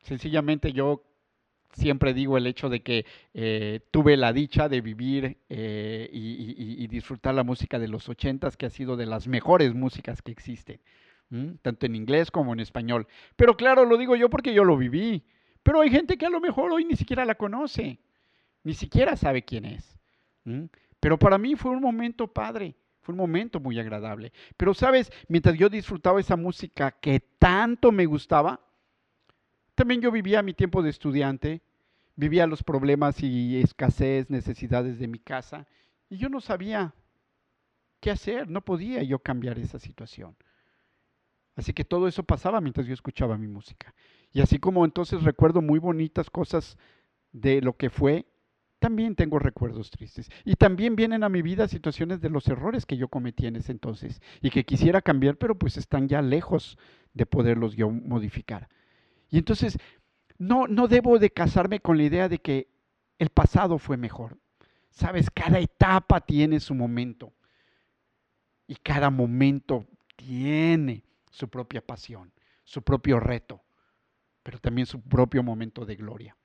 Sencillamente 0.02 0.72
yo 0.72 1.04
siempre 1.72 2.14
digo 2.14 2.36
el 2.36 2.46
hecho 2.46 2.68
de 2.68 2.82
que 2.82 3.04
eh, 3.34 3.80
tuve 3.90 4.16
la 4.16 4.32
dicha 4.32 4.68
de 4.68 4.80
vivir 4.80 5.38
eh, 5.48 6.08
y, 6.12 6.86
disfrutar 6.88 7.34
la 7.34 7.44
música 7.44 7.78
de 7.78 7.88
los 7.88 8.08
ochentas, 8.08 8.56
que 8.56 8.66
ha 8.66 8.70
sido 8.70 8.96
de 8.96 9.06
las 9.06 9.28
mejores 9.28 9.74
músicas 9.74 10.22
que 10.22 10.32
existen, 10.32 10.80
tanto 11.62 11.86
en 11.86 11.94
inglés 11.94 12.30
como 12.30 12.52
en 12.52 12.60
español. 12.60 13.06
Pero 13.36 13.56
claro, 13.56 13.84
lo 13.84 13.96
digo 13.96 14.16
yo 14.16 14.28
porque 14.28 14.52
yo 14.52 14.64
lo 14.64 14.76
viví. 14.76 15.24
Pero 15.62 15.82
hay 15.82 15.90
gente 15.90 16.16
que 16.16 16.26
a 16.26 16.30
lo 16.30 16.40
mejor 16.40 16.72
hoy 16.72 16.84
ni 16.84 16.96
siquiera 16.96 17.24
la 17.24 17.34
conoce, 17.36 18.00
ni 18.64 18.74
siquiera 18.74 19.14
sabe 19.14 19.44
quién 19.44 19.66
es. 19.66 19.98
Pero 20.98 21.18
para 21.18 21.38
mí 21.38 21.54
fue 21.54 21.70
un 21.70 21.80
momento 21.80 22.26
padre, 22.26 22.74
fue 23.00 23.12
un 23.12 23.18
momento 23.18 23.60
muy 23.60 23.78
agradable. 23.78 24.32
Pero 24.56 24.74
sabes, 24.74 25.10
mientras 25.28 25.56
yo 25.56 25.68
disfrutaba 25.68 26.20
esa 26.20 26.36
música 26.36 26.92
que 26.92 27.20
tanto 27.38 27.92
me 27.92 28.06
gustaba, 28.06 28.60
también 29.74 30.00
yo 30.00 30.10
vivía 30.10 30.42
mi 30.42 30.54
tiempo 30.54 30.82
de 30.82 30.90
estudiante, 30.90 31.62
vivía 32.16 32.46
los 32.46 32.62
problemas 32.62 33.22
y 33.22 33.60
escasez, 33.60 34.28
necesidades 34.28 34.98
de 34.98 35.08
mi 35.08 35.18
casa, 35.18 35.66
y 36.08 36.18
yo 36.18 36.28
no 36.28 36.40
sabía 36.40 36.94
qué 38.00 38.10
hacer, 38.10 38.48
no 38.48 38.62
podía 38.62 39.02
yo 39.02 39.20
cambiar 39.20 39.58
esa 39.58 39.78
situación. 39.78 40.36
Así 41.56 41.72
que 41.72 41.84
todo 41.84 42.08
eso 42.08 42.22
pasaba 42.22 42.60
mientras 42.60 42.86
yo 42.86 42.94
escuchaba 42.94 43.38
mi 43.38 43.48
música. 43.48 43.94
Y 44.32 44.40
así 44.40 44.58
como 44.58 44.84
entonces 44.84 45.22
recuerdo 45.22 45.62
muy 45.62 45.78
bonitas 45.78 46.30
cosas 46.30 46.78
de 47.32 47.60
lo 47.60 47.76
que 47.76 47.90
fue, 47.90 48.26
también 48.80 49.14
tengo 49.14 49.38
recuerdos 49.38 49.90
tristes. 49.90 50.28
Y 50.44 50.56
también 50.56 50.96
vienen 50.96 51.22
a 51.22 51.28
mi 51.28 51.42
vida 51.42 51.68
situaciones 51.68 52.20
de 52.20 52.30
los 52.30 52.48
errores 52.48 52.84
que 52.84 52.96
yo 52.96 53.06
cometí 53.08 53.46
en 53.46 53.56
ese 53.56 53.70
entonces 53.70 54.20
y 54.40 54.50
que 54.50 54.64
quisiera 54.64 55.00
cambiar, 55.00 55.36
pero 55.36 55.56
pues 55.56 55.76
están 55.76 56.08
ya 56.08 56.20
lejos 56.20 56.76
de 57.14 57.26
poderlos 57.26 57.76
yo 57.76 57.90
modificar. 57.90 58.68
Y 59.30 59.38
entonces 59.38 59.78
no, 60.38 60.66
no 60.66 60.88
debo 60.88 61.18
de 61.18 61.30
casarme 61.30 61.78
con 61.78 61.96
la 61.96 62.02
idea 62.02 62.28
de 62.28 62.38
que 62.38 62.68
el 63.18 63.28
pasado 63.28 63.78
fue 63.78 63.96
mejor. 63.96 64.38
Sabes, 64.90 65.30
cada 65.30 65.60
etapa 65.60 66.20
tiene 66.20 66.58
su 66.58 66.74
momento 66.74 67.32
y 68.66 68.74
cada 68.74 69.10
momento 69.10 69.86
tiene 70.16 71.04
su 71.30 71.48
propia 71.48 71.80
pasión, 71.80 72.32
su 72.64 72.82
propio 72.82 73.20
reto 73.20 73.62
pero 74.42 74.58
también 74.58 74.86
su 74.86 75.00
propio 75.00 75.42
momento 75.42 75.84
de 75.84 75.96
gloria. 75.96 76.36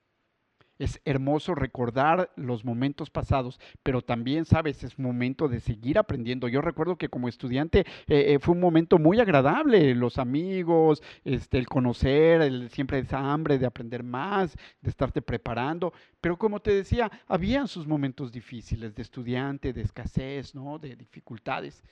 Es 0.77 0.99
hermoso 1.05 1.55
recordar 1.55 2.31
los 2.35 2.65
momentos 2.65 3.09
pasados, 3.09 3.59
pero 3.81 4.01
también, 4.01 4.43
sabes, 4.43 4.83
es 4.83 4.99
momento 4.99 5.47
de 5.47 5.61
seguir 5.61 5.97
aprendiendo. 5.97 6.49
Yo 6.49 6.61
recuerdo 6.61 6.97
que 6.97 7.07
como 7.07 7.29
estudiante 7.29 7.79
eh, 8.07 8.33
eh, 8.33 8.39
fue 8.39 8.55
un 8.55 8.59
momento 8.59 8.99
muy 8.99 9.21
agradable, 9.21 9.95
los 9.95 10.17
amigos, 10.17 11.01
este, 11.23 11.59
el 11.59 11.67
conocer, 11.67 12.41
el, 12.41 12.69
siempre 12.69 12.99
esa 12.99 13.19
hambre 13.19 13.57
de 13.57 13.65
aprender 13.65 14.03
más, 14.03 14.57
de 14.81 14.89
estarte 14.89 15.21
preparando. 15.21 15.93
Pero 16.19 16.37
como 16.37 16.59
te 16.59 16.73
decía, 16.73 17.09
habían 17.27 17.69
sus 17.69 17.87
momentos 17.87 18.31
difíciles 18.31 18.93
de 18.95 19.01
estudiante, 19.01 19.71
de 19.71 19.81
escasez, 19.81 20.53
¿no? 20.53 20.77
De 20.77 20.97
dificultades. 20.97 21.83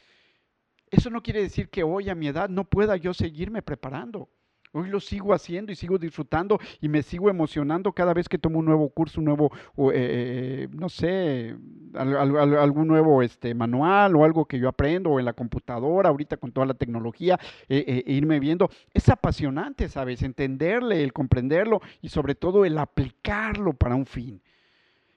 Eso 0.91 1.09
no 1.09 1.23
quiere 1.23 1.41
decir 1.41 1.69
que 1.69 1.83
hoy 1.83 2.09
a 2.09 2.15
mi 2.15 2.27
edad 2.27 2.49
no 2.49 2.65
pueda 2.65 2.97
yo 2.97 3.13
seguirme 3.13 3.61
preparando. 3.61 4.29
Hoy 4.75 4.89
lo 4.89 4.99
sigo 4.99 5.35
haciendo 5.35 5.71
y 5.71 5.75
sigo 5.75 5.99
disfrutando 5.99 6.57
y 6.81 6.89
me 6.89 7.03
sigo 7.03 7.29
emocionando 7.29 7.93
cada 7.93 8.11
vez 8.11 8.27
que 8.27 8.39
tomo 8.39 8.57
un 8.57 8.65
nuevo 8.65 8.89
curso, 8.89 9.19
un 9.19 9.25
nuevo, 9.25 9.51
eh, 9.77 9.91
eh, 9.93 10.67
no 10.71 10.89
sé, 10.89 11.55
algún 11.93 12.87
nuevo 12.87 13.21
este, 13.21 13.53
manual 13.53 14.15
o 14.15 14.25
algo 14.25 14.45
que 14.45 14.57
yo 14.57 14.67
aprendo 14.67 15.11
o 15.11 15.19
en 15.19 15.25
la 15.25 15.33
computadora, 15.33 16.09
ahorita 16.09 16.37
con 16.37 16.51
toda 16.51 16.65
la 16.65 16.73
tecnología, 16.73 17.39
eh, 17.69 18.03
irme 18.07 18.39
viendo. 18.39 18.67
Es 18.95 19.09
apasionante, 19.09 19.87
¿sabes? 19.89 20.23
Entenderle, 20.23 21.03
el 21.03 21.13
comprenderlo 21.13 21.79
y 22.01 22.09
sobre 22.09 22.33
todo 22.33 22.65
el 22.65 22.79
aplicarlo 22.79 23.73
para 23.73 23.93
un 23.93 24.07
fin. 24.07 24.41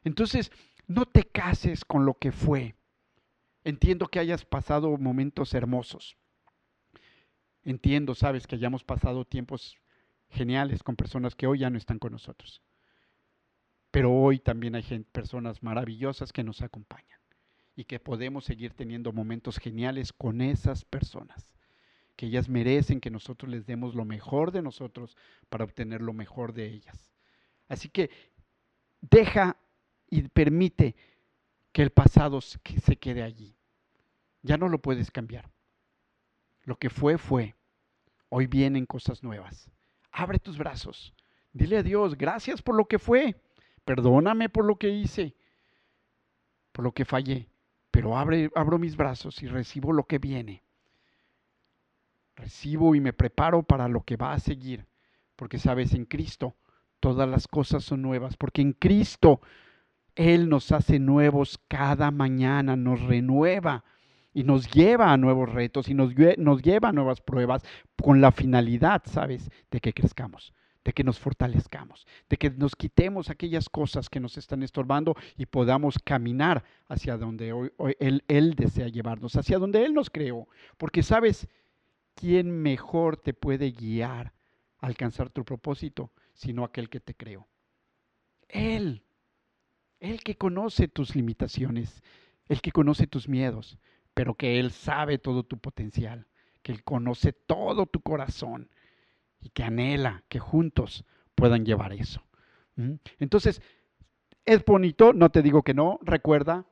Entonces, 0.04 0.52
no 0.86 1.06
te 1.06 1.24
cases 1.24 1.82
con 1.86 2.04
lo 2.04 2.12
que 2.12 2.30
fue. 2.30 2.74
Entiendo 3.64 4.06
que 4.08 4.18
hayas 4.18 4.44
pasado 4.44 4.98
momentos 4.98 5.54
hermosos 5.54 6.18
Entiendo, 7.66 8.14
sabes, 8.14 8.46
que 8.46 8.54
hayamos 8.54 8.84
pasado 8.84 9.24
tiempos 9.24 9.76
geniales 10.30 10.84
con 10.84 10.94
personas 10.94 11.34
que 11.34 11.48
hoy 11.48 11.58
ya 11.58 11.68
no 11.68 11.76
están 11.76 11.98
con 11.98 12.12
nosotros. 12.12 12.62
Pero 13.90 14.12
hoy 14.12 14.38
también 14.38 14.76
hay 14.76 14.84
personas 15.10 15.64
maravillosas 15.64 16.32
que 16.32 16.44
nos 16.44 16.62
acompañan 16.62 17.18
y 17.74 17.82
que 17.82 17.98
podemos 17.98 18.44
seguir 18.44 18.72
teniendo 18.72 19.12
momentos 19.12 19.58
geniales 19.58 20.12
con 20.12 20.42
esas 20.42 20.84
personas, 20.84 21.56
que 22.14 22.26
ellas 22.26 22.48
merecen 22.48 23.00
que 23.00 23.10
nosotros 23.10 23.50
les 23.50 23.66
demos 23.66 23.96
lo 23.96 24.04
mejor 24.04 24.52
de 24.52 24.62
nosotros 24.62 25.16
para 25.48 25.64
obtener 25.64 26.02
lo 26.02 26.12
mejor 26.12 26.52
de 26.52 26.66
ellas. 26.66 27.12
Así 27.66 27.88
que 27.88 28.10
deja 29.00 29.56
y 30.08 30.22
permite 30.28 30.94
que 31.72 31.82
el 31.82 31.90
pasado 31.90 32.40
se 32.40 32.60
quede 32.60 33.24
allí. 33.24 33.56
Ya 34.42 34.56
no 34.56 34.68
lo 34.68 34.80
puedes 34.80 35.10
cambiar. 35.10 35.50
Lo 36.66 36.76
que 36.76 36.90
fue, 36.90 37.16
fue. 37.16 37.54
Hoy 38.28 38.48
vienen 38.48 38.86
cosas 38.86 39.22
nuevas. 39.22 39.70
Abre 40.10 40.38
tus 40.38 40.58
brazos. 40.58 41.14
Dile 41.52 41.78
a 41.78 41.82
Dios, 41.82 42.18
gracias 42.18 42.60
por 42.60 42.74
lo 42.74 42.86
que 42.86 42.98
fue. 42.98 43.40
Perdóname 43.84 44.48
por 44.48 44.64
lo 44.64 44.76
que 44.76 44.90
hice, 44.90 45.36
por 46.72 46.84
lo 46.84 46.92
que 46.92 47.04
fallé. 47.04 47.48
Pero 47.92 48.18
abre, 48.18 48.50
abro 48.54 48.78
mis 48.78 48.96
brazos 48.96 49.42
y 49.42 49.46
recibo 49.46 49.92
lo 49.92 50.06
que 50.06 50.18
viene. 50.18 50.64
Recibo 52.34 52.94
y 52.94 53.00
me 53.00 53.12
preparo 53.12 53.62
para 53.62 53.88
lo 53.88 54.02
que 54.02 54.16
va 54.16 54.32
a 54.32 54.40
seguir. 54.40 54.86
Porque 55.36 55.58
sabes, 55.58 55.94
en 55.94 56.04
Cristo 56.04 56.56
todas 56.98 57.28
las 57.28 57.46
cosas 57.46 57.84
son 57.84 58.02
nuevas. 58.02 58.36
Porque 58.36 58.60
en 58.60 58.72
Cristo 58.72 59.40
Él 60.16 60.48
nos 60.48 60.72
hace 60.72 60.98
nuevos 60.98 61.60
cada 61.68 62.10
mañana, 62.10 62.74
nos 62.74 63.00
renueva 63.02 63.84
y 64.36 64.44
nos 64.44 64.70
lleva 64.70 65.14
a 65.14 65.16
nuevos 65.16 65.50
retos 65.50 65.88
y 65.88 65.94
nos, 65.94 66.12
nos 66.36 66.60
lleva 66.60 66.90
a 66.90 66.92
nuevas 66.92 67.22
pruebas 67.22 67.62
con 67.96 68.20
la 68.20 68.32
finalidad, 68.32 69.02
¿sabes?, 69.06 69.50
de 69.70 69.80
que 69.80 69.94
crezcamos 69.94 70.52
de 70.84 70.92
que 70.92 71.02
nos 71.02 71.18
fortalezcamos, 71.18 72.06
de 72.28 72.36
que 72.36 72.48
nos 72.50 72.76
quitemos 72.76 73.28
aquellas 73.28 73.68
cosas 73.68 74.08
que 74.08 74.20
nos 74.20 74.38
están 74.38 74.62
estorbando 74.62 75.16
y 75.36 75.46
podamos 75.46 75.98
caminar 75.98 76.62
hacia 76.86 77.16
donde 77.16 77.52
hoy, 77.52 77.72
él, 77.98 78.22
él, 78.28 78.54
desea 78.54 78.86
llevarnos, 78.86 79.34
hacia 79.34 79.58
donde 79.58 79.84
Él 79.84 79.94
nos 79.94 80.10
creó. 80.10 80.46
Porque 80.76 81.02
sabes, 81.02 81.48
¿quién 82.14 82.62
mejor 82.62 83.16
te 83.16 83.34
puede 83.34 83.72
guiar 83.72 84.32
a 84.78 84.86
alcanzar 84.86 85.28
tu 85.28 85.44
propósito 85.44 86.12
sino 86.34 86.62
aquel 86.62 86.88
que 86.88 87.00
te 87.00 87.14
creó? 87.14 87.48
Él, 88.46 89.02
Él 89.98 90.22
que 90.22 90.36
conoce 90.36 90.86
tus 90.86 91.16
limitaciones, 91.16 92.00
el 92.48 92.60
que 92.60 92.70
conoce 92.70 93.08
tus 93.08 93.28
miedos, 93.28 93.76
pero 94.16 94.34
que 94.34 94.58
Él 94.58 94.70
sabe 94.70 95.18
todo 95.18 95.42
tu 95.42 95.58
potencial, 95.58 96.26
que 96.62 96.72
Él 96.72 96.82
conoce 96.82 97.34
todo 97.34 97.84
tu 97.84 98.00
corazón 98.00 98.70
y 99.42 99.50
que 99.50 99.62
anhela 99.62 100.24
que 100.30 100.38
juntos 100.38 101.04
puedan 101.34 101.66
llevar 101.66 101.92
eso. 101.92 102.22
Entonces, 103.18 103.60
es 104.46 104.64
bonito, 104.64 105.12
no 105.12 105.28
te 105.28 105.42
digo 105.42 105.62
que 105.62 105.74
no, 105.74 105.98
recuerda, 106.00 106.64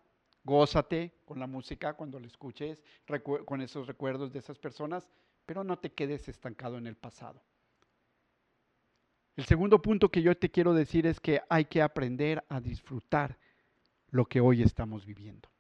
gózate 0.43 1.13
con 1.27 1.39
la 1.39 1.47
música 1.47 1.93
cuando 1.93 2.19
la 2.19 2.29
escuches, 2.29 2.83
con 3.45 3.61
esos 3.61 3.87
recuerdos 3.87 4.33
de 4.33 4.39
esas 4.39 4.59
personas, 4.59 5.11
pero 5.45 5.65
no 5.65 5.79
te 5.79 5.93
quedes 5.93 6.27
estancado 6.31 6.79
en 6.79 6.87
el 6.87 6.97
pasado. 6.97 7.43
El 9.37 9.45
segundo 9.45 9.83
punto 9.83 10.09
que 10.09 10.23
yo 10.23 10.35
te 10.35 10.51
quiero 10.51 10.73
decir 10.73 11.07
es 11.07 11.21
que 11.21 11.43
hay 11.51 11.67
que 11.67 11.83
aprender 11.83 12.43
a 12.49 12.59
disfrutar 12.59 13.37
lo 14.09 14.25
que 14.25 14.41
hoy 14.41 14.63
estamos 14.63 15.05
viviendo. 15.05 15.51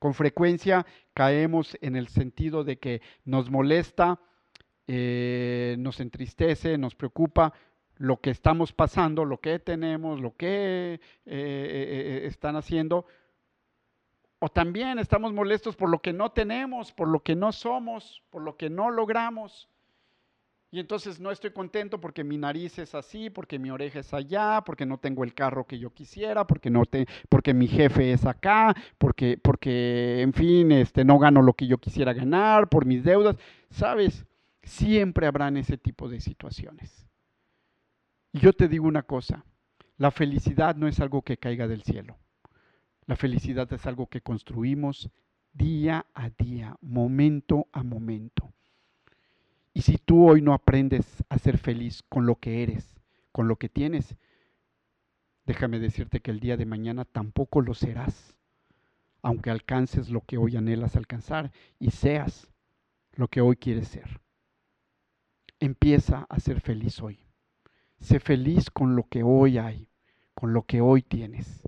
Con 0.00 0.14
frecuencia 0.14 0.86
caemos 1.12 1.76
en 1.82 1.94
el 1.94 2.08
sentido 2.08 2.64
de 2.64 2.78
que 2.78 3.02
nos 3.26 3.50
molesta, 3.50 4.18
eh, 4.86 5.76
nos 5.78 6.00
entristece, 6.00 6.78
nos 6.78 6.94
preocupa 6.94 7.52
lo 7.96 8.18
que 8.18 8.30
estamos 8.30 8.72
pasando, 8.72 9.26
lo 9.26 9.42
que 9.42 9.58
tenemos, 9.58 10.18
lo 10.18 10.34
que 10.36 10.94
eh, 10.94 11.00
eh, 11.26 12.22
están 12.24 12.56
haciendo. 12.56 13.04
O 14.38 14.48
también 14.48 14.98
estamos 14.98 15.34
molestos 15.34 15.76
por 15.76 15.90
lo 15.90 16.00
que 16.00 16.14
no 16.14 16.32
tenemos, 16.32 16.92
por 16.92 17.06
lo 17.08 17.22
que 17.22 17.36
no 17.36 17.52
somos, 17.52 18.22
por 18.30 18.40
lo 18.40 18.56
que 18.56 18.70
no 18.70 18.90
logramos. 18.90 19.68
Y 20.72 20.78
entonces 20.78 21.18
no 21.18 21.32
estoy 21.32 21.50
contento 21.50 22.00
porque 22.00 22.22
mi 22.22 22.38
nariz 22.38 22.78
es 22.78 22.94
así, 22.94 23.28
porque 23.28 23.58
mi 23.58 23.70
oreja 23.70 23.98
es 23.98 24.14
allá, 24.14 24.62
porque 24.64 24.86
no 24.86 24.98
tengo 24.98 25.24
el 25.24 25.34
carro 25.34 25.66
que 25.66 25.80
yo 25.80 25.92
quisiera, 25.92 26.46
porque 26.46 26.70
no 26.70 26.84
te, 26.84 27.06
porque 27.28 27.52
mi 27.54 27.66
jefe 27.66 28.12
es 28.12 28.24
acá, 28.24 28.74
porque, 28.96 29.36
porque, 29.36 30.22
en 30.22 30.32
fin, 30.32 30.70
este, 30.70 31.04
no 31.04 31.18
gano 31.18 31.42
lo 31.42 31.54
que 31.54 31.66
yo 31.66 31.78
quisiera 31.78 32.12
ganar, 32.12 32.68
por 32.68 32.86
mis 32.86 33.02
deudas. 33.02 33.36
Sabes, 33.70 34.24
siempre 34.62 35.26
habrán 35.26 35.56
ese 35.56 35.76
tipo 35.76 36.08
de 36.08 36.20
situaciones. 36.20 37.04
Y 38.32 38.38
yo 38.38 38.52
te 38.52 38.68
digo 38.68 38.86
una 38.86 39.02
cosa, 39.02 39.44
la 39.96 40.12
felicidad 40.12 40.76
no 40.76 40.86
es 40.86 41.00
algo 41.00 41.22
que 41.22 41.36
caiga 41.36 41.66
del 41.66 41.82
cielo. 41.82 42.16
La 43.06 43.16
felicidad 43.16 43.72
es 43.72 43.86
algo 43.86 44.06
que 44.06 44.20
construimos 44.20 45.10
día 45.52 46.06
a 46.14 46.30
día, 46.30 46.76
momento 46.80 47.66
a 47.72 47.82
momento. 47.82 48.52
Y 49.72 49.82
si 49.82 49.98
tú 49.98 50.28
hoy 50.28 50.42
no 50.42 50.52
aprendes 50.52 51.24
a 51.28 51.38
ser 51.38 51.58
feliz 51.58 52.02
con 52.08 52.26
lo 52.26 52.36
que 52.36 52.62
eres, 52.62 53.00
con 53.32 53.48
lo 53.48 53.56
que 53.56 53.68
tienes, 53.68 54.16
déjame 55.46 55.78
decirte 55.78 56.20
que 56.20 56.30
el 56.30 56.40
día 56.40 56.56
de 56.56 56.66
mañana 56.66 57.04
tampoco 57.04 57.60
lo 57.60 57.74
serás, 57.74 58.36
aunque 59.22 59.50
alcances 59.50 60.10
lo 60.10 60.22
que 60.22 60.38
hoy 60.38 60.56
anhelas 60.56 60.96
alcanzar 60.96 61.52
y 61.78 61.90
seas 61.90 62.50
lo 63.12 63.28
que 63.28 63.40
hoy 63.40 63.56
quieres 63.56 63.88
ser. 63.88 64.20
Empieza 65.60 66.26
a 66.28 66.40
ser 66.40 66.60
feliz 66.60 67.00
hoy. 67.00 67.26
Sé 68.00 68.18
feliz 68.18 68.70
con 68.70 68.96
lo 68.96 69.08
que 69.08 69.22
hoy 69.22 69.58
hay, 69.58 69.88
con 70.34 70.52
lo 70.52 70.62
que 70.62 70.80
hoy 70.80 71.02
tienes. 71.02 71.62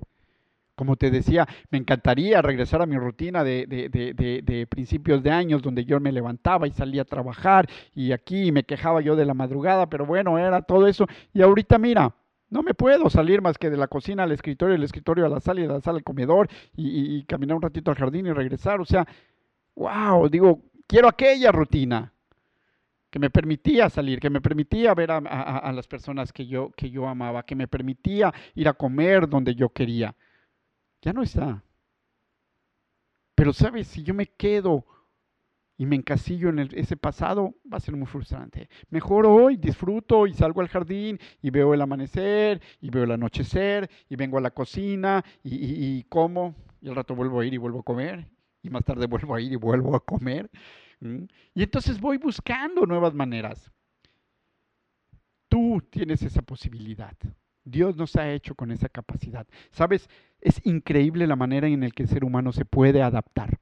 Como 0.82 0.96
te 0.96 1.12
decía, 1.12 1.46
me 1.70 1.78
encantaría 1.78 2.42
regresar 2.42 2.82
a 2.82 2.86
mi 2.86 2.98
rutina 2.98 3.44
de, 3.44 4.66
principios 4.68 5.22
de 5.22 5.30
años, 5.30 5.62
donde 5.62 5.84
yo 5.84 6.00
me 6.00 6.10
levantaba 6.10 6.66
y 6.66 6.72
salía 6.72 7.02
a 7.02 7.04
trabajar 7.04 7.68
y 7.94 8.10
aquí 8.10 8.50
me 8.50 8.64
quejaba 8.64 9.00
yo 9.00 9.14
de 9.14 9.24
la 9.24 9.32
madrugada, 9.32 9.86
pero 9.88 10.06
bueno, 10.06 10.36
era 10.40 10.60
todo 10.62 10.88
eso. 10.88 11.06
Y 11.32 11.40
ahorita 11.40 11.78
mira, 11.78 12.16
no 12.50 12.64
me 12.64 12.74
puedo 12.74 13.08
salir 13.10 13.42
más 13.42 13.58
que 13.58 13.70
de 13.70 13.76
la 13.76 13.86
cocina 13.86 14.24
al 14.24 14.32
escritorio, 14.32 14.72
del 14.72 14.82
escritorio 14.82 15.24
a 15.24 15.28
la 15.28 15.38
sala 15.38 15.60
y 15.60 15.68
de 15.68 15.72
la 15.72 15.80
sala 15.80 15.98
al 15.98 16.02
comedor 16.02 16.48
y, 16.74 17.18
y 17.18 17.24
caminar 17.26 17.54
un 17.54 17.62
ratito 17.62 17.92
al 17.92 17.96
jardín 17.96 18.26
y 18.26 18.32
regresar. 18.32 18.80
O 18.80 18.84
sea, 18.84 19.06
wow, 19.76 20.28
digo, 20.28 20.62
quiero 20.88 21.06
aquella 21.06 21.52
rutina 21.52 22.12
que 23.08 23.20
me 23.20 23.30
permitía 23.30 23.88
salir, 23.88 24.18
que 24.18 24.30
me 24.30 24.40
permitía 24.40 24.94
ver 24.94 25.12
a, 25.12 25.18
a, 25.18 25.72
las 25.72 25.86
personas 25.86 26.32
que 26.32 26.48
yo, 26.48 26.72
que 26.76 26.90
yo 26.90 27.06
amaba, 27.06 27.44
que 27.44 27.54
me 27.54 27.68
permitía 27.68 28.34
ir 28.56 28.66
a 28.66 28.72
comer 28.72 29.28
donde 29.28 29.54
yo 29.54 29.68
quería 29.68 30.16
ya 31.02 31.12
no 31.12 31.22
está. 31.22 31.62
Pero 33.34 33.52
sabes, 33.52 33.88
si 33.88 34.02
yo 34.02 34.14
me 34.14 34.26
quedo 34.26 34.86
y 35.76 35.84
me 35.84 35.96
encasillo 35.96 36.50
en 36.50 36.60
ese 36.60 36.96
pasado, 36.96 37.56
va 37.70 37.78
a 37.78 37.80
ser 37.80 37.96
muy 37.96 38.06
frustrante. 38.06 38.68
Mejor 38.88 39.26
hoy 39.26 39.56
disfruto 39.56 40.28
y 40.28 40.32
salgo 40.32 40.60
al 40.60 40.68
jardín 40.68 41.18
y 41.40 41.50
veo 41.50 41.74
el 41.74 41.80
amanecer 41.80 42.62
y 42.80 42.90
veo 42.90 43.02
el 43.04 43.10
anochecer 43.10 43.90
y 44.08 44.14
vengo 44.14 44.38
a 44.38 44.42
la 44.42 44.52
cocina 44.52 45.24
y, 45.42 46.04
como 46.04 46.54
y 46.80 46.88
al 46.88 46.94
rato 46.94 47.16
vuelvo 47.16 47.40
a 47.40 47.46
ir 47.46 47.54
y 47.54 47.58
vuelvo 47.58 47.80
a 47.80 47.84
comer 47.84 48.28
y 48.62 48.70
más 48.70 48.84
tarde 48.84 49.06
vuelvo 49.08 49.34
a 49.34 49.40
ir 49.40 49.52
y 49.52 49.56
vuelvo 49.56 49.96
a 49.96 50.04
comer. 50.04 50.48
Y 51.00 51.62
entonces 51.64 52.00
voy 52.00 52.18
buscando 52.18 52.86
nuevas 52.86 53.12
maneras. 53.12 53.72
Tú 55.48 55.82
tienes 55.90 56.22
esa 56.22 56.42
posibilidad 56.42 57.16
Dios 57.64 57.96
nos 57.96 58.16
ha 58.16 58.30
hecho 58.30 58.54
con 58.54 58.70
esa 58.70 58.88
capacidad. 58.88 59.46
¿Sabes? 59.70 60.08
Es 60.40 60.60
increíble 60.64 61.26
la 61.26 61.36
manera 61.36 61.68
en 61.68 61.80
la 61.80 61.90
que 61.90 62.02
el 62.02 62.08
ser 62.08 62.24
humano 62.24 62.52
se 62.52 62.64
puede 62.64 63.02
adaptar. 63.02 63.58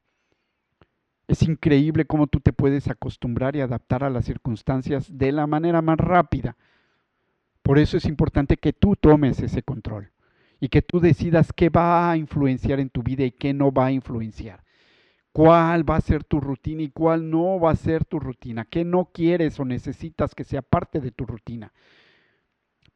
Es 1.28 1.42
increíble 1.42 2.06
cómo 2.06 2.26
tú 2.26 2.40
te 2.40 2.52
puedes 2.52 2.88
acostumbrar 2.88 3.54
y 3.54 3.60
adaptar 3.60 4.02
a 4.02 4.10
las 4.10 4.24
circunstancias 4.24 5.16
de 5.16 5.30
la 5.30 5.46
manera 5.46 5.80
más 5.80 5.98
rápida. 5.98 6.56
Por 7.62 7.78
eso 7.78 7.96
es 7.96 8.06
importante 8.06 8.56
que 8.56 8.72
tú 8.72 8.96
tomes 8.96 9.40
ese 9.40 9.62
control 9.62 10.10
y 10.58 10.68
que 10.68 10.82
tú 10.82 10.98
decidas 10.98 11.52
qué 11.52 11.68
va 11.68 12.10
a 12.10 12.16
influenciar 12.16 12.80
en 12.80 12.90
tu 12.90 13.02
vida 13.02 13.24
y 13.24 13.30
qué 13.30 13.54
no 13.54 13.70
va 13.70 13.86
a 13.86 13.92
influenciar. 13.92 14.64
Cuál 15.32 15.88
va 15.88 15.96
a 15.96 16.00
ser 16.00 16.24
tu 16.24 16.40
rutina 16.40 16.82
y 16.82 16.90
cuál 16.90 17.30
no 17.30 17.60
va 17.60 17.70
a 17.70 17.76
ser 17.76 18.04
tu 18.04 18.18
rutina. 18.18 18.64
¿Qué 18.64 18.84
no 18.84 19.10
quieres 19.12 19.60
o 19.60 19.64
necesitas 19.64 20.34
que 20.34 20.42
sea 20.42 20.62
parte 20.62 21.00
de 21.00 21.12
tu 21.12 21.26
rutina? 21.26 21.72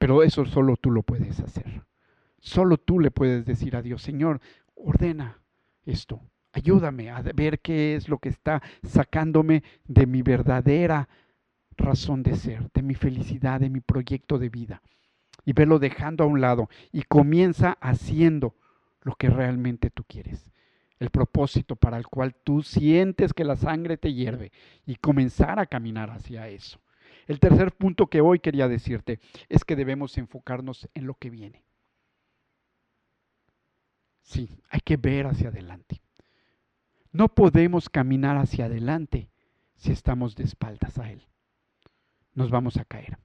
Pero 0.05 0.23
eso 0.23 0.45
solo 0.45 0.77
tú 0.77 0.91
lo 0.91 1.03
puedes 1.03 1.41
hacer. 1.41 1.83
Solo 2.39 2.77
tú 2.77 3.01
le 3.01 3.11
puedes 3.11 3.47
decir 3.47 3.75
a 3.75 3.81
Dios, 3.81 4.03
Señor, 4.03 4.39
ordena 4.75 5.41
esto. 5.87 6.21
Ayúdame 6.53 7.09
a 7.09 7.23
ver 7.23 7.61
qué 7.61 7.95
es 7.95 8.11
lo 8.11 8.19
que 8.19 8.29
está 8.29 8.63
sacándome 8.83 9.63
de 9.89 10.05
mi 10.05 10.21
verdadera 10.21 11.09
razón 11.79 12.23
de 12.23 12.37
ser, 12.37 12.71
de 12.75 12.83
mi 12.83 12.95
felicidad, 12.95 13.61
de 13.61 13.71
mi 13.71 13.81
proyecto 13.81 14.39
de 14.39 14.51
vida. 14.51 14.83
Y 15.47 15.55
verlo 15.55 15.79
dejando 15.79 16.25
a 16.25 16.27
un 16.27 16.43
lado 16.43 16.69
y 16.93 17.05
comienza 17.05 17.79
haciendo 17.81 18.55
lo 19.01 19.15
que 19.15 19.31
realmente 19.31 19.89
tú 19.89 20.05
quieres. 20.07 20.51
El 20.99 21.09
propósito 21.09 21.77
para 21.77 21.97
el 21.97 22.09
cual 22.09 22.35
tú 22.45 22.63
sientes 22.63 23.33
que 23.33 23.45
la 23.45 23.57
sangre 23.57 23.97
te 23.97 24.13
hierve 24.13 24.53
y 24.85 24.97
comenzar 24.97 25.59
a 25.59 25.65
caminar 25.65 26.11
hacia 26.11 26.47
eso. 26.49 26.84
El 27.27 27.41
tercer 27.41 27.73
punto 27.73 28.07
que 28.07 28.21
hoy 28.21 28.39
quería 28.39 28.69
decirte 28.69 29.21
es 29.49 29.65
que 29.65 29.77
debemos 29.77 30.19
enfocarnos 30.19 30.89
en 30.95 31.07
lo 31.07 31.15
que 31.15 31.31
viene. 31.31 31.65
Sí, 34.23 34.51
hay 34.71 34.81
que 34.81 34.97
ver 34.97 35.27
hacia 35.27 35.49
adelante. 35.49 36.01
No 37.13 37.29
podemos 37.29 37.89
caminar 37.89 38.37
hacia 38.37 38.65
adelante 38.65 39.29
si 39.77 39.93
estamos 39.93 40.35
de 40.35 40.45
espaldas 40.45 40.99
a 40.99 41.11
Él. 41.11 41.23
Nos 42.35 42.51
vamos 42.51 42.77
a 42.77 42.85
caer. 42.85 43.19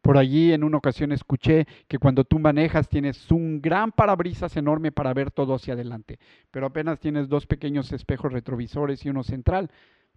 Por 0.00 0.18
allí 0.18 0.52
en 0.52 0.64
una 0.64 0.78
ocasión 0.78 1.12
escuché 1.12 1.66
que 1.86 1.98
cuando 1.98 2.24
tú 2.24 2.40
manejas 2.40 2.88
tienes 2.88 3.30
un 3.30 3.62
gran 3.62 3.92
parabrisas 3.92 4.56
enorme 4.56 4.90
para 4.90 5.14
ver 5.14 5.30
todo 5.30 5.54
hacia 5.54 5.74
adelante, 5.74 6.18
pero 6.50 6.66
apenas 6.66 6.98
tienes 6.98 7.28
dos 7.28 7.46
pequeños 7.46 7.92
espejos 7.92 8.32
retrovisores 8.32 9.04
y 9.04 9.10
uno 9.10 9.22
central 9.22 9.70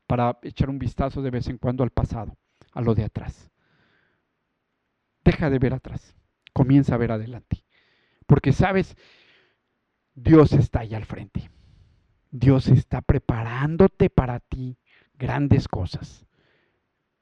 para 0.08 0.39
echar 0.41 0.72
un 0.72 0.80
vistazo 0.80 1.22
de 1.22 1.30
vez 1.30 1.48
en 1.50 1.60
cuando 1.60 1.84
al 1.84 1.91
pasado, 1.91 2.36
a 2.76 2.82
lo 2.82 2.94
de 2.94 3.06
atrás. 3.06 3.50
Deja 5.24 5.50
de 5.50 5.58
ver 5.58 5.74
atrás, 5.74 6.16
comienza 6.54 6.94
a 6.94 7.00
ver 7.00 7.12
adelante, 7.12 7.66
porque 8.28 8.54
sabes, 8.54 8.96
Dios 10.14 10.54
está 10.54 10.82
ahí 10.82 10.94
al 10.94 11.06
frente. 11.06 11.50
Dios 12.30 12.68
está 12.68 13.02
preparándote 13.02 14.10
para 14.10 14.40
ti 14.40 14.78
grandes 15.18 15.68
cosas, 15.68 16.26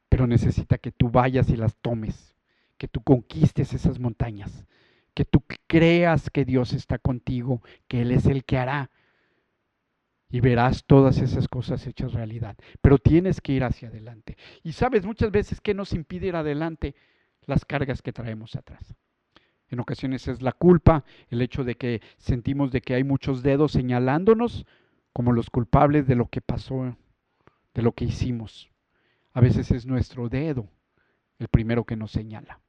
pero 0.09 0.27
necesita 0.27 0.77
que 0.77 0.91
tú 0.91 1.09
vayas 1.09 1.49
y 1.49 1.55
las 1.55 1.77
tomes, 1.77 2.35
que 2.77 2.87
tú 2.87 3.01
conquistes 3.01 3.73
esas 3.73 3.99
montañas, 3.99 4.65
que 5.13 5.23
tú 5.23 5.43
creas 5.67 6.29
que 6.29 6.45
Dios 6.45 6.73
está 6.73 6.97
contigo, 6.97 7.61
que 7.87 8.01
Él 8.01 8.11
es 8.11 8.25
el 8.25 8.43
que 8.43 8.57
hará. 8.57 8.89
Y 10.33 10.39
verás 10.41 10.83
todas 10.85 11.19
esas 11.19 11.47
cosas 11.47 11.85
hechas 11.85 12.11
realidad. 12.11 12.57
Pero 12.81 12.97
tienes 12.97 13.39
que 13.39 13.51
ir 13.53 13.63
hacia 13.63 13.89
adelante. 13.89 14.35
Y 14.63 14.71
sabes 14.71 15.05
muchas 15.05 15.29
veces 15.29 15.61
que 15.61 15.75
nos 15.75 15.93
impide 15.93 16.25
ir 16.25 16.35
adelante 16.35 16.95
las 17.45 17.65
cargas 17.65 18.01
que 18.01 18.13
traemos 18.13 18.55
atrás. 18.55 18.95
En 19.69 19.79
ocasiones 19.79 20.27
es 20.27 20.41
la 20.41 20.51
culpa, 20.51 21.03
el 21.29 21.43
hecho 21.43 21.63
de 21.63 21.75
que 21.75 22.01
sentimos 22.17 22.71
de 22.71 22.81
que 22.81 22.95
hay 22.95 23.03
muchos 23.03 23.43
dedos 23.43 23.73
señalándonos 23.73 24.65
como 25.13 25.33
los 25.33 25.51
culpables 25.51 26.07
de 26.07 26.15
lo 26.15 26.27
que 26.29 26.41
pasó, 26.41 26.97
de 27.75 27.81
lo 27.83 27.91
que 27.91 28.05
hicimos. 28.05 28.71
A 29.33 29.39
veces 29.39 29.69
es 29.69 29.85
nuestro 29.85 30.29
dedo 30.29 30.67
el 31.37 31.47
primero 31.47 31.83
que 31.83 31.95
nos 31.95 32.09
señala. 32.09 32.59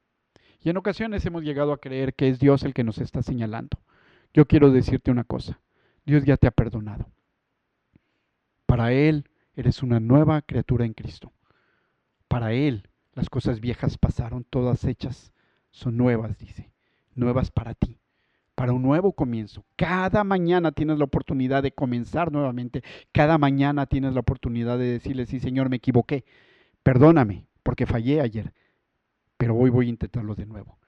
Y 0.61 0.69
en 0.69 0.77
ocasiones 0.77 1.25
hemos 1.25 1.41
llegado 1.41 1.73
a 1.73 1.81
creer 1.81 2.13
que 2.13 2.29
es 2.29 2.37
Dios 2.37 2.61
el 2.61 2.75
que 2.75 2.83
nos 2.83 2.99
está 2.99 3.23
señalando. 3.23 3.79
Yo 4.35 4.45
quiero 4.45 4.69
decirte 4.69 5.09
una 5.09 5.23
cosa, 5.23 5.59
Dios 6.05 6.25
ya 6.25 6.37
te 6.37 6.45
ha 6.45 6.51
perdonado. 6.51 7.09
Para 8.75 8.91
Él 8.91 9.23
eres 9.55 9.83
una 9.83 10.01
nueva 10.01 10.41
criatura 10.41 10.83
en 10.83 10.93
Cristo. 10.93 11.31
Para 12.27 12.51
Él 12.51 12.89
las 13.13 13.29
cosas 13.29 13.61
viejas 13.61 13.97
pasaron, 13.97 14.43
todas 14.43 14.83
hechas 14.83 15.31
son 15.71 15.95
nuevas, 15.95 16.37
dice, 16.37 16.73
nuevas 17.13 17.51
para 17.51 17.73
ti 17.73 18.01
para 18.53 18.73
un 18.73 18.81
nuevo 18.81 19.13
comienzo. 19.13 19.65
Cada 19.77 20.25
mañana 20.25 20.73
tienes 20.73 20.97
la 20.97 21.05
oportunidad 21.05 21.63
de 21.63 21.71
comenzar 21.71 22.33
nuevamente. 22.33 22.83
Cada 23.13 23.37
mañana 23.37 23.85
tienes 23.85 24.13
la 24.13 24.19
oportunidad 24.19 24.77
de 24.77 24.91
decirle, 24.91 25.25
sí, 25.25 25.39
Señor, 25.39 25.69
me 25.69 25.77
equivoqué. 25.77 26.25
Perdóname 26.83 27.47
porque 27.63 27.85
fallé 27.85 28.19
ayer, 28.19 28.53
pero 29.37 29.55
hoy 29.55 29.69
voy 29.69 29.85
a 29.85 29.91
intentarlo 29.91 30.35
de 30.35 30.47
nuevo. 30.47 30.79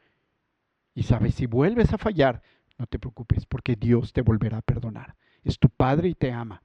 Y 0.94 1.04
sabes, 1.04 1.36
si 1.36 1.46
vuelves 1.46 1.94
a 1.94 1.98
fallar, 1.98 2.42
no 2.78 2.86
te 2.86 3.00
preocupes 3.00 3.46
porque 3.46 3.78
Dios 3.78 4.12
te 4.12 4.24
volverá 4.24 4.58
a 4.58 4.62
perdonar. 4.62 5.16
Es 5.46 5.58
tu 5.58 5.70
Padre 5.70 6.10
y 6.10 6.16
te 6.16 6.34
ama. 6.34 6.64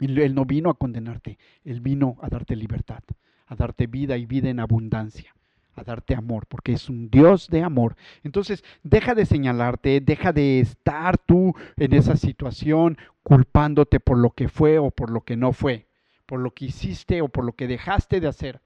Él 0.00 0.34
no 0.34 0.44
vino 0.44 0.70
a 0.70 0.74
condenarte, 0.74 1.38
Él 1.64 1.80
vino 1.80 2.16
a 2.22 2.28
darte 2.28 2.56
libertad, 2.56 3.02
a 3.46 3.56
darte 3.56 3.86
vida 3.86 4.16
y 4.16 4.26
vida 4.26 4.48
en 4.48 4.60
abundancia 4.60 5.34
a 5.78 5.84
darte 5.84 6.14
amor, 6.14 6.46
porque 6.46 6.72
es 6.72 6.88
un 6.88 7.10
Dios 7.10 7.48
de 7.48 7.62
amor. 7.62 7.96
Entonces, 8.22 8.64
deja 8.82 9.14
de 9.14 9.26
señalarte, 9.26 10.00
deja 10.00 10.32
de 10.32 10.60
estar 10.60 11.18
tú 11.18 11.54
en 11.76 11.94
esa 11.94 12.16
situación 12.16 12.98
culpándote 13.22 14.00
por 14.00 14.18
lo 14.18 14.30
que 14.30 14.48
fue 14.48 14.78
o 14.78 14.90
por 14.90 15.10
lo 15.10 15.22
que 15.22 15.36
no 15.36 15.52
fue, 15.52 15.86
por 16.26 16.40
lo 16.40 16.52
que 16.52 16.66
hiciste 16.66 17.22
o 17.22 17.28
por 17.28 17.44
lo 17.44 17.52
que 17.52 17.68
dejaste 17.68 18.20
de 18.20 18.28
hacer. 18.28 18.60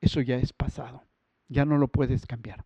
Eso 0.00 0.20
ya 0.20 0.36
es 0.36 0.52
pasado, 0.52 1.04
ya 1.48 1.64
no 1.64 1.78
lo 1.78 1.88
puedes 1.88 2.26
cambiar. 2.26 2.64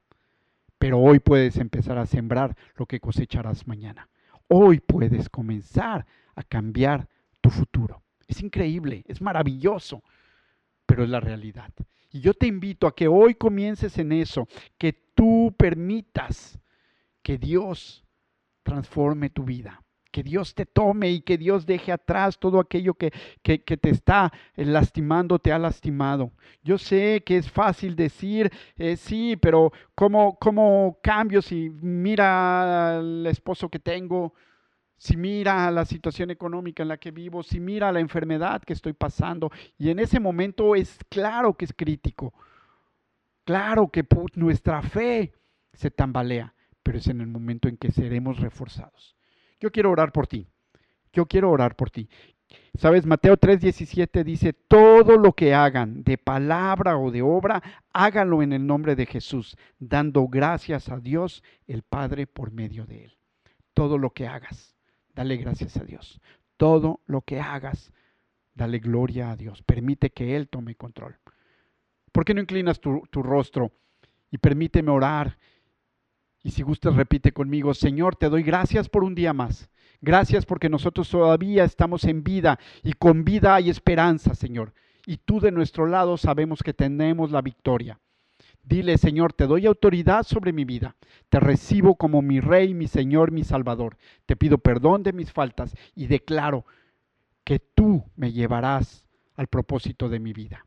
Pero 0.79 0.99
hoy 0.99 1.21
puedes 1.21 1.57
empezar 1.57 1.99
a 1.99 2.07
sembrar 2.07 2.57
lo 2.77 2.87
que 2.87 3.01
cosecharás 3.01 3.67
mañana. 3.67 4.09
Hoy 4.49 4.81
puedes 4.81 5.29
comenzar 5.29 6.07
a 6.35 6.43
cambiar 6.43 7.09
tu 7.47 7.51
futuro. 7.51 8.03
Es 8.27 8.43
increíble, 8.43 9.05
es 9.07 9.23
maravilloso, 9.23 10.03
pero 10.85 11.05
es 11.05 11.09
la 11.09 11.21
realidad. 11.21 11.71
Y 12.11 12.21
yo 12.21 12.35
te 12.35 12.49
invito 12.49 12.89
a 12.89 12.95
que 12.95 13.07
hoy 13.07 13.37
comiences 13.37 13.99
en 13.99 14.11
eso, 14.11 14.49
que 14.77 14.93
tú 15.15 15.55
permitas 15.57 16.59
que 17.23 17.39
Dios 17.39 18.05
transforme 18.65 19.31
tu 19.31 19.45
vida, 19.45 19.81
que 20.11 20.25
Dios 20.25 20.57
te 20.57 20.67
tome 20.67 21.11
y 21.11 21.21
que 21.21 21.39
Dios 21.39 21.67
deje 21.67 21.93
atrás 21.93 22.37
todo 22.37 22.59
aquello 22.59 22.95
que, 22.95 23.13
que, 23.43 23.59
te 23.59 23.91
está 23.91 24.33
lastimando, 24.57 25.39
te 25.39 25.53
ha 25.53 25.59
lastimado. 25.59 26.33
Yo 26.65 26.79
sé 26.79 27.23
que 27.25 27.37
es 27.37 27.49
fácil 27.49 27.95
decir, 27.95 28.51
eh, 28.77 28.97
sí, 28.97 29.37
pero 29.37 29.73
¿cómo, 29.95 30.37
¿cómo 30.41 30.99
cambio 31.01 31.43
si 31.43 31.71
mira 31.71 32.99
al 32.99 33.25
esposo 33.27 33.69
que 33.69 33.79
tengo? 33.79 34.35
Si 34.99 35.17
mira 35.17 35.71
la 35.71 35.85
situación 35.85 36.31
económica 36.31 36.83
en 36.83 36.89
la 36.89 36.97
que 36.97 37.11
vivo, 37.11 37.43
si 37.43 37.61
mira 37.61 37.93
la 37.93 38.01
enfermedad 38.01 38.63
que 38.63 38.73
estoy 38.73 38.95
pasando. 38.95 39.51
Y 39.79 39.91
en 39.91 39.99
ese 39.99 40.21
momento 40.21 40.75
es 40.75 40.99
claro 41.09 41.55
que 41.55 41.67
es 41.67 41.73
crítico. 41.73 42.33
Claro 43.45 43.89
que 43.89 44.05
nuestra 44.35 44.83
fe 44.83 45.33
se 45.73 45.91
tambalea, 45.91 46.55
pero 46.83 46.99
es 46.99 47.07
en 47.09 47.21
el 47.21 47.29
momento 47.29 47.69
en 47.69 47.77
que 47.77 47.93
seremos 47.93 48.41
reforzados. 48.41 49.17
Yo 49.61 49.71
quiero 49.71 49.91
orar 49.91 50.13
por 50.13 50.27
ti. 50.27 50.49
Yo 51.13 51.27
quiero 51.27 51.51
orar 51.51 51.77
por 51.77 51.91
ti. 51.91 52.09
Sabes, 52.75 53.07
Mateo 53.07 53.37
3:17 53.37 54.23
dice, 54.25 54.53
todo 54.53 55.17
lo 55.17 55.33
que 55.33 55.55
hagan 55.55 56.05
de 56.05 56.17
palabra 56.17 56.97
o 56.97 57.11
de 57.11 57.23
obra, 57.23 57.63
háganlo 57.93 58.43
en 58.43 58.53
el 58.53 58.67
nombre 58.67 58.95
de 58.95 59.07
Jesús, 59.07 59.57
dando 59.79 60.29
gracias 60.29 60.89
a 60.89 60.99
Dios 60.99 61.43
el 61.67 61.83
Padre 61.83 62.27
por 62.27 62.53
medio 62.53 62.87
de 62.87 63.07
él. 63.07 63.19
Todo 63.75 63.99
lo 63.99 64.11
que 64.11 64.27
hagas 64.27 64.76
dale 65.17 65.39
gracias 65.39 65.77
a 65.79 65.85
Dios. 65.85 66.21
Todo 66.57 67.01
lo 67.07 67.23
que 67.23 67.41
hagas, 67.41 67.93
dale 68.55 68.79
gloria 68.79 69.33
a 69.33 69.37
Dios. 69.37 69.63
Permite 69.63 70.11
que 70.11 70.37
Él 70.37 70.49
tome 70.49 70.77
control. 70.77 71.17
¿Por 72.13 72.25
qué 72.25 72.35
no 72.35 72.41
inclinas 72.41 72.81
tu, 72.81 73.03
rostro 73.15 73.73
y 74.31 74.39
permíteme 74.39 74.91
orar? 74.91 75.39
Y 76.43 76.51
si 76.53 76.63
gustas, 76.63 76.95
repite 76.95 77.33
conmigo, 77.33 77.75
Señor, 77.75 78.15
te 78.15 78.29
doy 78.29 78.43
gracias 78.43 78.89
por 78.89 79.03
un 79.03 79.15
día 79.15 79.33
más. 79.33 79.69
Gracias 80.01 80.47
porque 80.47 80.69
nosotros 80.69 81.09
todavía 81.11 81.65
estamos 81.65 82.05
en 82.05 82.23
vida 82.23 82.59
y 82.83 82.93
con 82.93 83.25
vida 83.25 83.55
hay 83.55 83.71
esperanza, 83.71 84.35
Señor. 84.35 84.73
Y 85.07 85.17
tú 85.17 85.41
de 85.41 85.51
nuestro 85.51 85.87
lado 85.87 86.17
sabemos 86.17 86.63
que 86.63 86.75
tenemos 86.75 87.31
la 87.31 87.41
victoria. 87.41 87.99
Dile, 88.67 88.99
Señor, 88.99 89.33
te 89.33 89.47
doy 89.47 89.65
autoridad 89.65 90.25
sobre 90.25 90.53
mi 90.53 90.65
vida. 90.65 90.97
Te 91.29 91.39
recibo 91.39 91.95
como 91.95 92.21
mi 92.21 92.41
Rey, 92.41 92.75
mi 92.75 92.89
Señor, 92.89 93.31
mi 93.31 93.45
Salvador. 93.45 93.97
Te 94.27 94.35
pido 94.35 94.59
perdón 94.59 95.05
de 95.05 95.13
mis 95.13 95.33
faltas 95.33 95.73
y 95.95 96.09
declaro 96.09 96.67
que 97.45 97.61
tú 97.61 98.05
me 98.17 98.33
llevarás 98.33 99.05
al 99.37 99.47
propósito 99.47 100.09
de 100.09 100.19
mi 100.19 100.33
vida. 100.33 100.67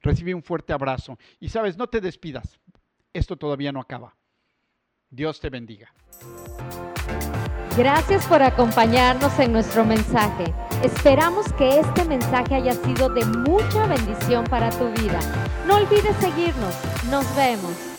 Recibe 0.00 0.32
un 0.32 0.44
fuerte 0.44 0.72
abrazo. 0.72 1.18
Y 1.40 1.48
sabes, 1.48 1.76
no 1.76 1.88
te 1.88 2.00
despidas. 2.00 2.60
Esto 3.12 3.36
todavía 3.36 3.72
no 3.72 3.80
acaba. 3.80 4.14
Dios 5.10 5.40
te 5.40 5.50
bendiga. 5.50 5.92
Gracias 7.76 8.26
por 8.26 8.42
acompañarnos 8.42 9.36
en 9.40 9.52
nuestro 9.52 9.84
mensaje. 9.84 10.54
Esperamos 10.84 11.50
que 11.54 11.80
este 11.80 12.04
mensaje 12.04 12.56
haya 12.56 12.74
sido 12.74 13.08
de 13.08 13.24
mucha 13.24 13.86
bendición 13.86 14.44
para 14.44 14.68
tu 14.68 14.90
vida. 14.90 15.18
No 15.66 15.76
olvides 15.76 16.14
seguirnos. 16.20 16.74
Nos 17.10 17.24
vemos. 17.34 17.93